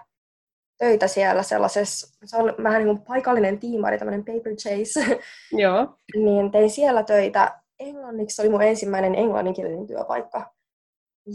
töitä 0.81 1.09
siellä 1.09 1.43
sellaisessa, 1.43 2.19
se 2.25 2.37
on 2.37 2.55
vähän 2.63 2.85
niin 2.85 2.97
kuin 2.97 3.07
paikallinen 3.07 3.59
tiimari, 3.59 3.99
tämmöinen 3.99 4.25
paper 4.25 4.53
chase. 4.53 5.21
Joo. 5.63 5.97
niin 6.15 6.51
tein 6.51 6.71
siellä 6.71 7.03
töitä 7.03 7.61
englanniksi, 7.79 8.37
se 8.37 8.43
oli 8.43 8.51
mun 8.51 8.63
ensimmäinen 8.63 9.15
englanninkielinen 9.15 9.87
työpaikka. 9.87 10.53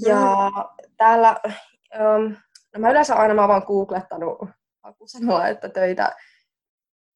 Ja 0.06 0.52
mm. 0.56 0.86
täällä, 0.98 1.36
um, 1.46 2.36
no 2.74 2.80
mä 2.80 2.90
yleensä 2.90 3.16
aina 3.16 3.34
mä 3.34 3.48
vaan 3.48 3.64
googlettanut 3.68 4.50
hakusanalla, 4.84 5.48
että 5.48 5.70
töitä 5.70 6.16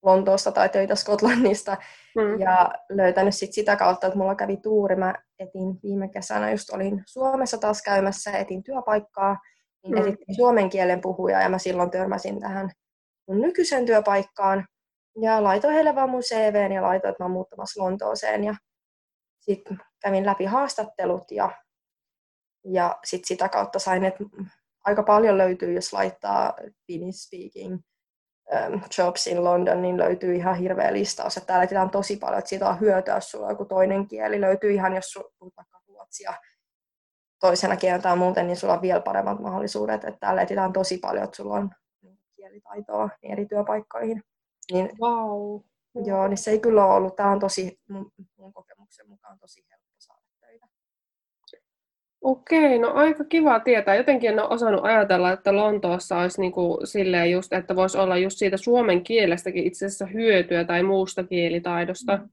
Lontoosta 0.04 0.52
tai 0.52 0.70
töitä 0.70 0.96
Skotlannista. 0.96 1.78
Mm. 2.16 2.40
Ja 2.40 2.72
löytänyt 2.90 3.36
sit 3.36 3.54
sitä 3.54 3.76
kautta, 3.76 4.08
että 4.08 4.20
mulla 4.20 4.36
kävi 4.36 4.58
tuuri. 4.58 4.96
Mä 4.96 5.14
etin 5.40 5.80
viime 5.84 6.10
kesänä, 6.10 6.52
just 6.52 6.70
olin 6.70 7.04
Suomessa 7.06 7.58
taas 7.58 7.82
käymässä, 7.82 8.32
etin 8.32 8.64
työpaikkaa, 8.64 9.38
niin 9.84 9.96
mm. 9.96 10.00
etin 10.00 10.36
suomen 10.36 10.70
kielen 10.70 11.02
puhuja 11.02 11.42
ja 11.42 11.50
mä 11.50 11.58
silloin 11.58 11.92
törmäsin 11.92 12.40
tähän 12.40 12.72
mun 13.28 13.42
nykyisen 13.42 13.86
työpaikkaan. 13.86 14.66
Ja 15.22 15.44
laitoin 15.44 15.74
heille 15.74 15.96
vaan 15.96 16.10
mun 16.10 16.22
CVn 16.22 16.72
ja 16.72 16.82
laitoin, 16.82 17.12
että 17.12 17.24
mä 17.24 17.26
oon 17.26 17.32
muuttamassa 17.32 17.84
Lontooseen. 17.84 18.44
Ja 18.44 18.56
sitten 19.40 19.78
kävin 20.02 20.26
läpi 20.26 20.46
haastattelut 20.46 21.32
ja 21.32 21.52
ja 22.66 23.00
sit 23.04 23.26
sitä 23.26 23.50
kautta 23.50 23.80
sain, 23.80 24.06
että 24.06 24.24
aika 24.86 25.04
paljon 25.04 25.38
löytyy, 25.38 25.74
jos 25.74 25.94
laittaa 25.94 26.54
Finnish 26.88 27.20
speaking 27.20 27.74
um, 27.74 28.82
jobs 28.98 29.28
in 29.28 29.44
London, 29.44 29.82
niin 29.82 29.98
löytyy 29.98 30.36
ihan 30.36 30.56
hirveä 30.56 30.94
listaus. 30.94 31.38
Että 31.38 31.48
täällä 31.48 31.64
etsitään 31.64 31.90
tosi 31.90 32.18
paljon, 32.18 32.40
että 32.40 32.50
siitä 32.50 32.70
on 32.70 32.80
hyötyä, 32.80 33.16
jos 33.16 33.32
sulla 33.32 33.46
on 33.46 33.52
joku 33.52 33.66
toinen 33.66 34.08
kieli. 34.08 34.42
Löytyy 34.42 34.72
ihan, 34.72 34.96
jos 34.96 35.12
sulla 35.12 35.32
on 35.40 35.52
vaikka 35.58 35.82
ruotsia 35.88 36.34
toisena 37.40 37.76
kielenä 37.76 38.02
tai 38.02 38.16
muuten, 38.18 38.48
niin 38.48 38.58
sulla 38.58 38.74
on 38.74 38.82
vielä 38.82 39.02
paremmat 39.02 39.40
mahdollisuudet. 39.40 40.04
Että 40.04 40.20
täällä 40.20 40.42
etsitään 40.42 40.74
tosi 40.74 40.98
paljon, 40.98 41.24
että 41.24 41.38
sulla 41.38 41.56
on 41.56 41.70
kielitaitoa 42.36 43.10
niin 43.22 43.32
eri 43.32 43.46
työpaikkoihin. 43.46 44.24
Niin, 44.72 44.90
wow. 45.02 45.60
Joo, 46.06 46.28
niin 46.28 46.38
se 46.38 46.52
ei 46.52 46.60
kyllä 46.60 46.86
ole 46.86 46.94
ollut. 46.94 47.16
Tämä 47.16 47.32
on 47.32 47.40
tosi, 47.40 47.80
mun, 47.90 48.12
mun 48.38 48.54
kokemuksen 48.54 49.10
mukaan 49.10 49.40
tosi 49.40 49.64
Okei, 52.22 52.80
no 52.80 52.92
aika 52.94 53.24
kiva 53.24 53.60
tietää. 53.60 53.96
Jotenkin 53.96 54.30
en 54.30 54.40
ole 54.40 54.48
osannut 54.50 54.86
ajatella, 54.86 55.32
että 55.32 55.56
Lontoossa 55.56 56.18
olisi 56.18 56.42
niin 56.42 56.52
kuin 56.52 56.88
silleen 56.88 57.32
just, 57.32 57.54
että 57.54 57.76
voisi 57.76 57.98
olla 57.98 58.18
just 58.18 58.38
siitä 58.38 58.58
suomen 58.58 59.04
kielestäkin 59.04 59.64
itse 59.64 59.86
asiassa 59.86 60.06
hyötyä 60.06 60.64
tai 60.64 60.84
muusta 60.84 61.24
kielitaidosta. 61.24 62.18
Mm. 62.18 62.30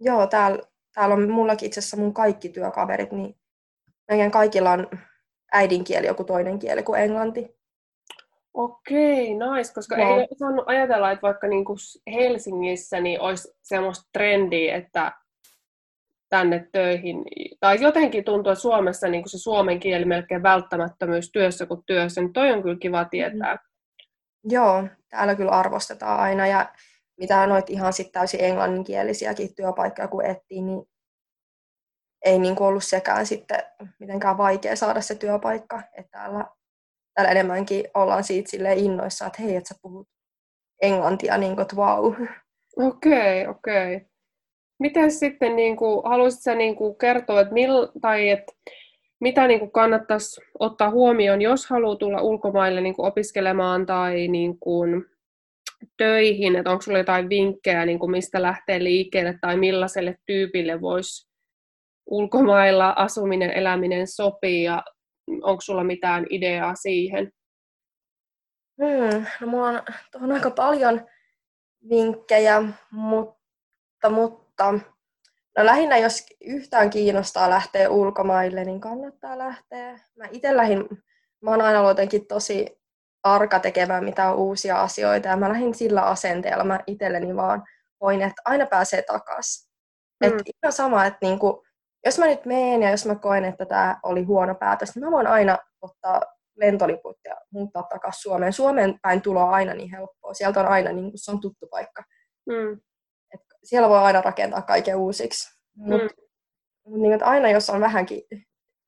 Joo, 0.00 0.26
täällä, 0.26 0.62
täällä 0.94 1.14
on 1.14 1.30
mullakin 1.30 1.66
itse 1.66 1.78
asiassa 1.78 1.96
mun 1.96 2.14
kaikki 2.14 2.48
työkaverit, 2.48 3.12
niin 3.12 3.36
meidän 4.08 4.30
kaikilla 4.30 4.70
on 4.70 4.88
äidinkieli 5.52 6.06
joku 6.06 6.24
toinen 6.24 6.58
kieli 6.58 6.82
kuin 6.82 7.00
englanti. 7.00 7.56
Okei, 8.54 9.34
nice, 9.34 9.72
koska 9.74 9.96
no. 9.96 10.20
ei 10.20 10.26
osannut 10.30 10.64
ajatella, 10.68 11.10
että 11.10 11.22
vaikka 11.22 11.46
niin 11.46 11.64
kuin 11.64 11.78
Helsingissä 12.12 13.00
niin 13.00 13.20
olisi 13.20 13.48
semmoista 13.62 14.08
trendiä, 14.12 14.76
että 14.76 15.12
tänne 16.28 16.68
töihin. 16.72 17.24
Tai 17.60 17.80
jotenkin 17.80 18.24
tuntuu, 18.24 18.52
että 18.52 18.62
Suomessa 18.62 19.08
niin 19.08 19.28
se 19.28 19.38
suomen 19.38 19.80
kieli 19.80 20.04
melkein 20.04 20.42
välttämättömyys 20.42 21.32
työssä 21.32 21.66
kuin 21.66 21.82
työssä, 21.86 22.20
niin 22.20 22.32
toi 22.32 22.52
on 22.52 22.62
kyllä 22.62 22.78
kiva 22.80 23.04
tietää. 23.04 23.54
Mm. 23.54 23.60
Joo, 24.52 24.84
täällä 25.08 25.34
kyllä 25.34 25.50
arvostetaan 25.50 26.20
aina 26.20 26.46
ja 26.46 26.72
mitä 27.18 27.46
noit 27.46 27.70
ihan 27.70 27.92
sitten 27.92 28.12
täysin 28.12 28.44
englanninkielisiäkin 28.44 29.54
työpaikkoja 29.54 30.08
kun 30.08 30.24
etsii, 30.24 30.62
niin 30.62 30.88
ei 32.24 32.38
niin 32.38 32.62
ollut 32.62 32.84
sekään 32.84 33.26
sitten 33.26 33.62
mitenkään 33.98 34.38
vaikea 34.38 34.76
saada 34.76 35.00
se 35.00 35.14
työpaikka. 35.14 35.82
Että 35.96 36.10
täällä, 36.10 36.44
täällä 37.14 37.30
enemmänkin 37.30 37.84
ollaan 37.94 38.24
siitä 38.24 38.50
sille 38.50 38.74
innoissa, 38.74 39.26
että 39.26 39.42
hei, 39.42 39.56
että 39.56 39.68
sä 39.68 39.80
puhut 39.82 40.08
englantia, 40.82 41.38
niin 41.38 41.54
kuin, 41.54 41.62
että 41.62 41.76
wow. 41.76 42.14
Okei, 42.76 43.42
okay, 43.42 43.50
okei. 43.50 43.96
Okay. 43.96 44.08
Miten 44.78 45.12
sitten, 45.12 45.56
niin 45.56 45.76
kuin, 45.76 46.02
haluaisitko 46.04 46.54
niin 46.54 46.76
kuin 46.76 46.98
kertoa, 46.98 47.40
että, 47.40 47.54
mil, 47.54 47.88
tai 48.00 48.28
että 48.28 48.52
mitä 49.20 49.46
niin 49.46 49.60
kuin 49.60 49.70
kannattaisi 49.70 50.40
ottaa 50.58 50.90
huomioon, 50.90 51.42
jos 51.42 51.66
haluaa 51.66 51.96
tulla 51.96 52.22
ulkomaille 52.22 52.80
niin 52.80 52.94
kuin 52.94 53.06
opiskelemaan 53.06 53.86
tai 53.86 54.28
niin 54.28 54.58
kuin 54.58 55.04
töihin, 55.96 56.56
että 56.56 56.70
onko 56.70 56.82
sinulla 56.82 56.98
jotain 56.98 57.28
vinkkejä, 57.28 57.86
niin 57.86 57.98
kuin 57.98 58.10
mistä 58.10 58.42
lähtee 58.42 58.84
liikkeelle 58.84 59.38
tai 59.40 59.56
millaiselle 59.56 60.18
tyypille 60.26 60.80
voisi 60.80 61.28
ulkomailla 62.06 62.94
asuminen, 62.96 63.50
eläminen 63.50 64.06
sopii 64.06 64.62
ja 64.62 64.82
onko 65.42 65.60
sulla 65.60 65.84
mitään 65.84 66.26
ideaa 66.30 66.74
siihen? 66.74 67.32
Hmm, 68.82 69.26
no 69.40 69.46
mulla 69.46 69.68
on 69.68 69.82
tuohon 70.12 70.32
aika 70.32 70.50
paljon 70.50 71.06
vinkkejä, 71.90 72.62
mutta, 72.90 74.10
mutta 74.10 74.72
no 75.58 75.66
lähinnä 75.66 75.98
jos 75.98 76.26
yhtään 76.40 76.90
kiinnostaa 76.90 77.50
lähteä 77.50 77.90
ulkomaille, 77.90 78.64
niin 78.64 78.80
kannattaa 78.80 79.38
lähteä. 79.38 80.00
Mä 80.16 80.24
itse 80.32 80.56
lähdin, 80.56 80.88
mä 81.40 81.50
oon 81.50 81.60
aina 81.60 81.78
ollut 81.78 81.90
jotenkin 81.90 82.26
tosi 82.26 82.80
arka 83.22 83.60
tekemään 83.60 84.04
mitään 84.04 84.36
uusia 84.36 84.82
asioita 84.82 85.28
ja 85.28 85.36
mä 85.36 85.48
lähdin 85.48 85.74
sillä 85.74 86.02
asenteella, 86.02 86.64
mä 86.64 86.80
itselleni 86.86 87.36
vaan 87.36 87.64
voin, 88.00 88.22
että 88.22 88.42
aina 88.44 88.66
pääsee 88.66 89.02
takaisin. 89.02 89.70
Mm. 90.20 90.28
Että 90.28 90.44
ihan 90.62 90.72
sama, 90.72 91.06
että 91.06 91.18
niinku, 91.22 91.65
jos 92.06 92.18
mä 92.18 92.26
nyt 92.26 92.44
menen 92.44 92.82
ja 92.82 92.90
jos 92.90 93.06
mä 93.06 93.14
koen, 93.14 93.44
että 93.44 93.66
tämä 93.66 94.00
oli 94.02 94.22
huono 94.22 94.54
päätös, 94.54 94.94
niin 94.94 95.04
mä 95.04 95.10
voin 95.10 95.26
aina 95.26 95.58
ottaa 95.82 96.22
lentoliput 96.56 97.16
ja 97.24 97.36
muuttaa 97.50 97.82
takaisin 97.82 98.22
Suomeen. 98.22 98.52
Suomeen 98.52 98.98
päin 99.02 99.22
tulo 99.22 99.42
on 99.42 99.54
aina 99.54 99.74
niin 99.74 99.90
helppoa. 99.90 100.34
Sieltä 100.34 100.60
on 100.60 100.66
aina, 100.66 100.92
niin 100.92 101.12
se 101.14 101.30
on 101.30 101.40
tuttu 101.40 101.66
paikka. 101.70 102.02
Mm 102.46 102.80
siellä 103.66 103.88
voi 103.88 103.98
aina 103.98 104.20
rakentaa 104.20 104.62
kaiken 104.62 104.96
uusiksi. 104.96 105.58
Mutta 105.76 106.04
mm. 106.04 106.10
mut 106.86 107.00
niin, 107.00 107.24
aina 107.24 107.50
jos 107.50 107.70
on 107.70 107.80
vähänkin 107.80 108.22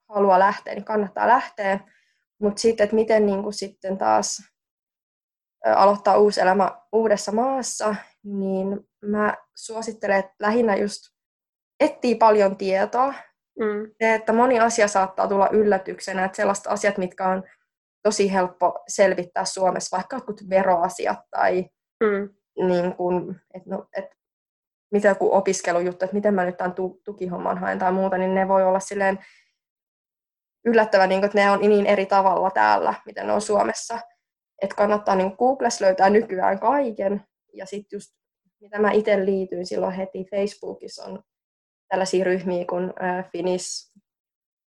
halua 0.09 0.39
lähteä, 0.39 0.75
niin 0.75 0.85
kannattaa 0.85 1.29
lähteä. 1.29 1.81
Mutta 2.41 2.61
sitten, 2.61 2.85
että 2.85 2.97
miten 2.97 3.27
niin 3.27 3.43
kuin 3.43 3.55
sitten 3.55 3.99
taas 3.99 4.43
aloittaa 5.77 6.19
uusi 6.19 6.41
elämä 6.41 6.83
uudessa 6.93 7.33
maassa, 7.33 7.95
niin 8.23 8.89
mä 9.05 9.37
suosittelen, 9.57 10.19
että 10.19 10.35
lähinnä 10.41 10.77
just 10.77 11.01
etsii 11.81 12.15
paljon 12.15 12.57
tietoa. 12.57 13.15
Mm. 13.59 13.91
Se, 14.03 14.15
että 14.15 14.33
moni 14.33 14.61
asia 14.61 14.89
saattaa 14.89 15.29
tulla 15.29 15.49
yllätyksenä, 15.49 16.25
että 16.25 16.37
sellaiset 16.37 16.67
asiat, 16.67 16.99
mitkä 16.99 17.29
on 17.29 17.43
tosi 18.03 18.33
helppo 18.33 18.85
selvittää 18.89 19.45
Suomessa, 19.45 19.97
vaikka 19.97 20.17
jotkut 20.17 20.41
veroasiat 20.51 21.19
tai 21.31 21.67
mm. 22.01 22.29
niin 22.67 22.95
kun, 22.95 23.37
että 23.55 23.71
no, 23.71 23.87
et 23.97 24.19
mitä 24.93 25.09
joku 25.09 25.35
opiskelujuttu, 25.35 26.05
että 26.05 26.17
miten 26.17 26.35
mä 26.35 26.45
nyt 26.45 26.57
tämän 26.57 26.75
tukihomman 27.05 27.59
haen 27.59 27.79
tai 27.79 27.93
muuta, 27.93 28.19
niin 28.19 28.35
ne 28.35 28.49
voi 28.49 28.65
olla 28.65 28.81
silleen 28.81 29.19
yllättävän, 30.65 31.09
niin 31.09 31.25
että 31.25 31.39
ne 31.39 31.51
on 31.51 31.61
niin 31.61 31.87
eri 31.87 32.07
tavalla 32.07 32.51
täällä, 32.51 32.95
miten 33.07 33.27
ne 33.27 33.33
on 33.33 33.41
Suomessa. 33.41 33.99
Että 34.63 34.77
kannattaa 34.77 35.15
niin 35.15 35.35
Googles 35.39 35.81
löytää 35.81 36.11
nykyään 36.11 36.61
kaiken. 36.61 37.25
Ja 37.53 37.67
sitten 37.67 37.97
just, 37.97 38.11
mitä 38.61 38.79
mä 38.79 38.91
itse 38.91 39.25
liityin 39.25 39.67
silloin 39.67 39.95
heti 39.95 40.27
Facebookissa 40.31 41.05
on 41.05 41.23
tällaisia 41.89 42.25
ryhmiä 42.25 42.65
kuin 42.69 42.85
uh, 42.85 43.31
Finnish 43.33 43.93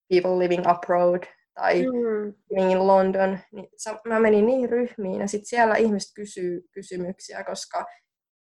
People 0.09 0.39
Living 0.39 0.67
Abroad 0.67 1.23
tai 1.53 1.83
mm. 1.83 2.33
Living 2.49 2.71
in 2.71 2.87
London. 2.87 3.39
Niin 3.51 3.67
mä 4.07 4.19
menin 4.19 4.45
niihin 4.45 4.69
ryhmiin 4.69 5.21
ja 5.21 5.27
sitten 5.27 5.47
siellä 5.47 5.75
ihmiset 5.75 6.11
kysyy 6.15 6.61
kysymyksiä, 6.71 7.43
koska 7.43 7.85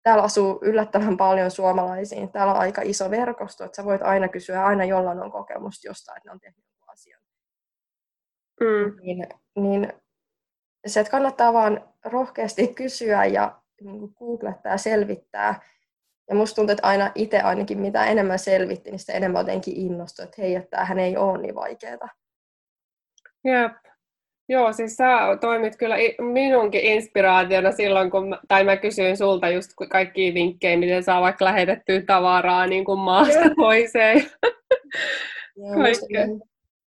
täällä 0.03 0.23
asuu 0.23 0.59
yllättävän 0.63 1.17
paljon 1.17 1.51
suomalaisiin. 1.51 2.33
Täällä 2.33 2.53
on 2.53 2.61
aika 2.61 2.83
iso 2.85 3.11
verkosto, 3.11 3.65
että 3.65 3.77
sä 3.77 3.85
voit 3.85 4.03
aina 4.03 4.29
kysyä, 4.29 4.65
aina 4.65 4.85
jollain 4.85 5.21
on 5.21 5.33
kokemusta 5.33 5.89
jostain, 5.89 6.17
että 6.17 6.29
ne 6.29 6.33
on 6.33 6.41
tehnyt 6.41 6.65
jonkun 6.65 6.93
asian. 6.93 7.21
Mm. 8.61 8.97
Niin, 9.03 9.29
niin 9.57 9.93
se, 10.87 11.01
että 11.01 11.11
kannattaa 11.11 11.53
vaan 11.53 11.89
rohkeasti 12.05 12.69
kysyä 12.69 13.25
ja 13.25 13.63
niin 13.81 14.13
googlettaa 14.19 14.73
ja 14.73 14.79
selvittää. 14.79 15.61
Ja 16.33 16.37
musta 16.37 16.57
tuntuu, 16.57 16.73
että 16.73 16.87
aina 16.87 17.13
itse 17.15 17.41
ainakin 17.41 17.81
mitä 17.81 18.05
enemmän 18.05 18.39
selvitti, 18.39 18.91
niin 18.91 18.99
sitä 18.99 19.13
enemmän 19.13 19.41
jotenkin 19.41 19.77
innostui, 19.77 20.25
että 20.25 20.43
hei, 20.43 20.55
että 20.55 20.71
tämähän 20.71 20.99
ei 20.99 21.17
ole 21.17 21.39
niin 21.39 21.55
vaikeaa. 21.55 22.09
Jep. 23.45 23.73
Joo, 24.49 24.73
siis 24.73 24.97
sä 24.97 25.19
toimit 25.41 25.77
kyllä 25.77 25.95
minunkin 26.19 26.81
inspiraationa 26.81 27.73
silloin, 27.73 28.11
kun 28.11 28.29
mä, 28.29 28.39
tai 28.49 28.65
mä 28.65 28.77
kysyin 28.77 29.17
sulta 29.17 29.49
just 29.49 29.71
kaikki 29.91 30.35
vinkkejä, 30.35 30.77
miten 30.77 31.03
saa 31.03 31.21
vaikka 31.21 31.45
lähetettyä 31.45 32.03
tavaraa 32.07 32.67
niin 32.67 32.85
kuin 32.85 32.99
maasta 32.99 33.55
toiseen. 33.57 34.19
Joo, 35.57 35.77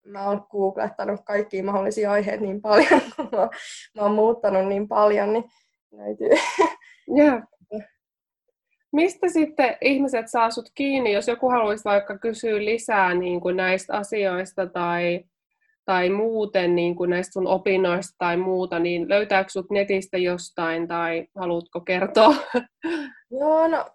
mä 0.07 0.29
oon 0.29 0.47
googlettanut 0.51 1.21
kaikkia 1.25 1.65
mahdollisia 1.65 2.13
aiheita 2.13 2.45
niin 2.45 2.63
paljon, 2.63 3.01
kun 3.17 3.29
mä, 3.33 3.49
mä 3.95 4.03
oon 4.03 4.15
muuttanut 4.15 4.69
niin 4.69 4.89
paljon, 4.89 5.33
niin 5.33 5.45
löytyy. 5.93 6.31
Yeah. 7.19 7.43
Mistä 8.95 9.29
sitten 9.29 9.77
ihmiset 9.81 10.29
saa 10.29 10.51
sut 10.51 10.71
kiinni, 10.75 11.13
jos 11.13 11.29
joku 11.29 11.51
haluaisi 11.51 11.85
vaikka 11.85 12.19
kysyä 12.19 12.65
lisää 12.65 13.15
niin 13.15 13.41
kuin 13.41 13.57
näistä 13.57 13.97
asioista 13.97 14.67
tai, 14.67 15.25
tai 15.85 16.11
muuten 16.11 16.77
niin 16.77 16.97
kuin 16.97 17.11
näistä 17.11 17.33
sun 17.33 17.47
opinnoista 17.47 18.15
tai 18.19 18.37
muuta, 18.37 18.79
niin 18.79 19.09
löytääkö 19.09 19.51
sut 19.51 19.71
netistä 19.71 20.19
jostain 20.19 20.89
tai 20.89 21.27
haluatko 21.35 21.81
kertoa? 21.81 22.35
Joo, 23.41 23.69
no 23.69 23.91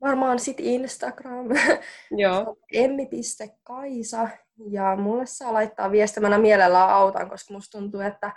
varmaan 0.00 0.38
sitten 0.38 0.66
Instagram. 0.66 1.48
Joo. 2.22 2.56
emmi.kaisa 2.72 4.28
ja 4.70 4.96
mulle 4.96 5.26
saa 5.26 5.52
laittaa 5.52 5.90
viestimänä 5.90 6.38
mielellään 6.38 6.90
autan, 6.90 7.30
koska 7.30 7.54
musta 7.54 7.78
tuntuu, 7.78 8.00
että, 8.00 8.32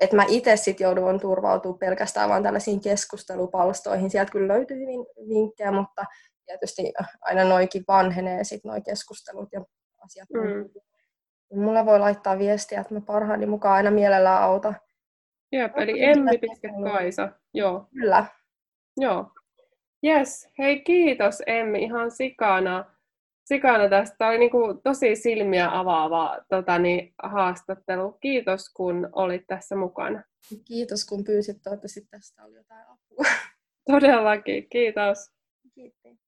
että 0.00 0.16
mä 0.16 0.24
itse 0.28 0.56
sitten 0.56 0.84
joudun 0.84 1.20
turvautua 1.20 1.72
pelkästään 1.72 2.28
vaan 2.28 2.42
tällaisiin 2.42 2.80
keskustelupalstoihin. 2.80 4.10
Sieltä 4.10 4.32
kyllä 4.32 4.54
löytyy 4.54 4.76
hyvin 4.76 5.00
vinkkejä, 5.28 5.72
mutta 5.72 6.04
tietysti 6.46 6.92
aina 7.20 7.44
noikin 7.44 7.84
vanhenee 7.88 8.44
sitten 8.44 8.68
noi 8.68 8.80
keskustelut 8.80 9.48
ja 9.52 9.64
asiat. 10.04 10.28
Mm. 10.30 10.70
Mulle 11.62 11.86
voi 11.86 11.98
laittaa 11.98 12.38
viestiä, 12.38 12.80
että 12.80 12.94
mä 12.94 13.00
parhaani 13.00 13.46
mukaan 13.46 13.74
aina 13.74 13.90
mielellään 13.90 14.42
auta. 14.42 14.74
Jep, 15.52 15.78
eli 15.78 16.04
emmi.kaisa. 16.04 17.28
Joo. 17.54 17.86
Kyllä. 17.92 18.24
Joo. 18.96 19.30
Yes, 20.06 20.48
hei 20.58 20.80
kiitos 20.80 21.42
Emmi 21.46 21.82
ihan 21.82 22.10
sikana 22.10 22.84
sikana 23.48 23.88
tästä. 23.88 24.16
Tämä 24.18 24.30
oli 24.30 24.38
niin 24.38 24.50
kuin 24.50 24.82
tosi 24.82 25.16
silmiä 25.16 25.78
avaava 25.78 26.38
tota, 26.48 26.78
niin, 26.78 27.14
haastattelu. 27.22 28.12
Kiitos, 28.12 28.72
kun 28.74 29.08
olit 29.12 29.42
tässä 29.46 29.76
mukana. 29.76 30.22
Kiitos, 30.64 31.04
kun 31.04 31.24
pyysit. 31.24 31.56
Toivottavasti 31.62 32.06
tästä 32.10 32.44
oli 32.44 32.54
jotain 32.54 32.86
apua. 32.88 33.24
Todellakin. 33.90 34.68
Kiitos. 34.68 35.30
Kiitos. 35.74 36.27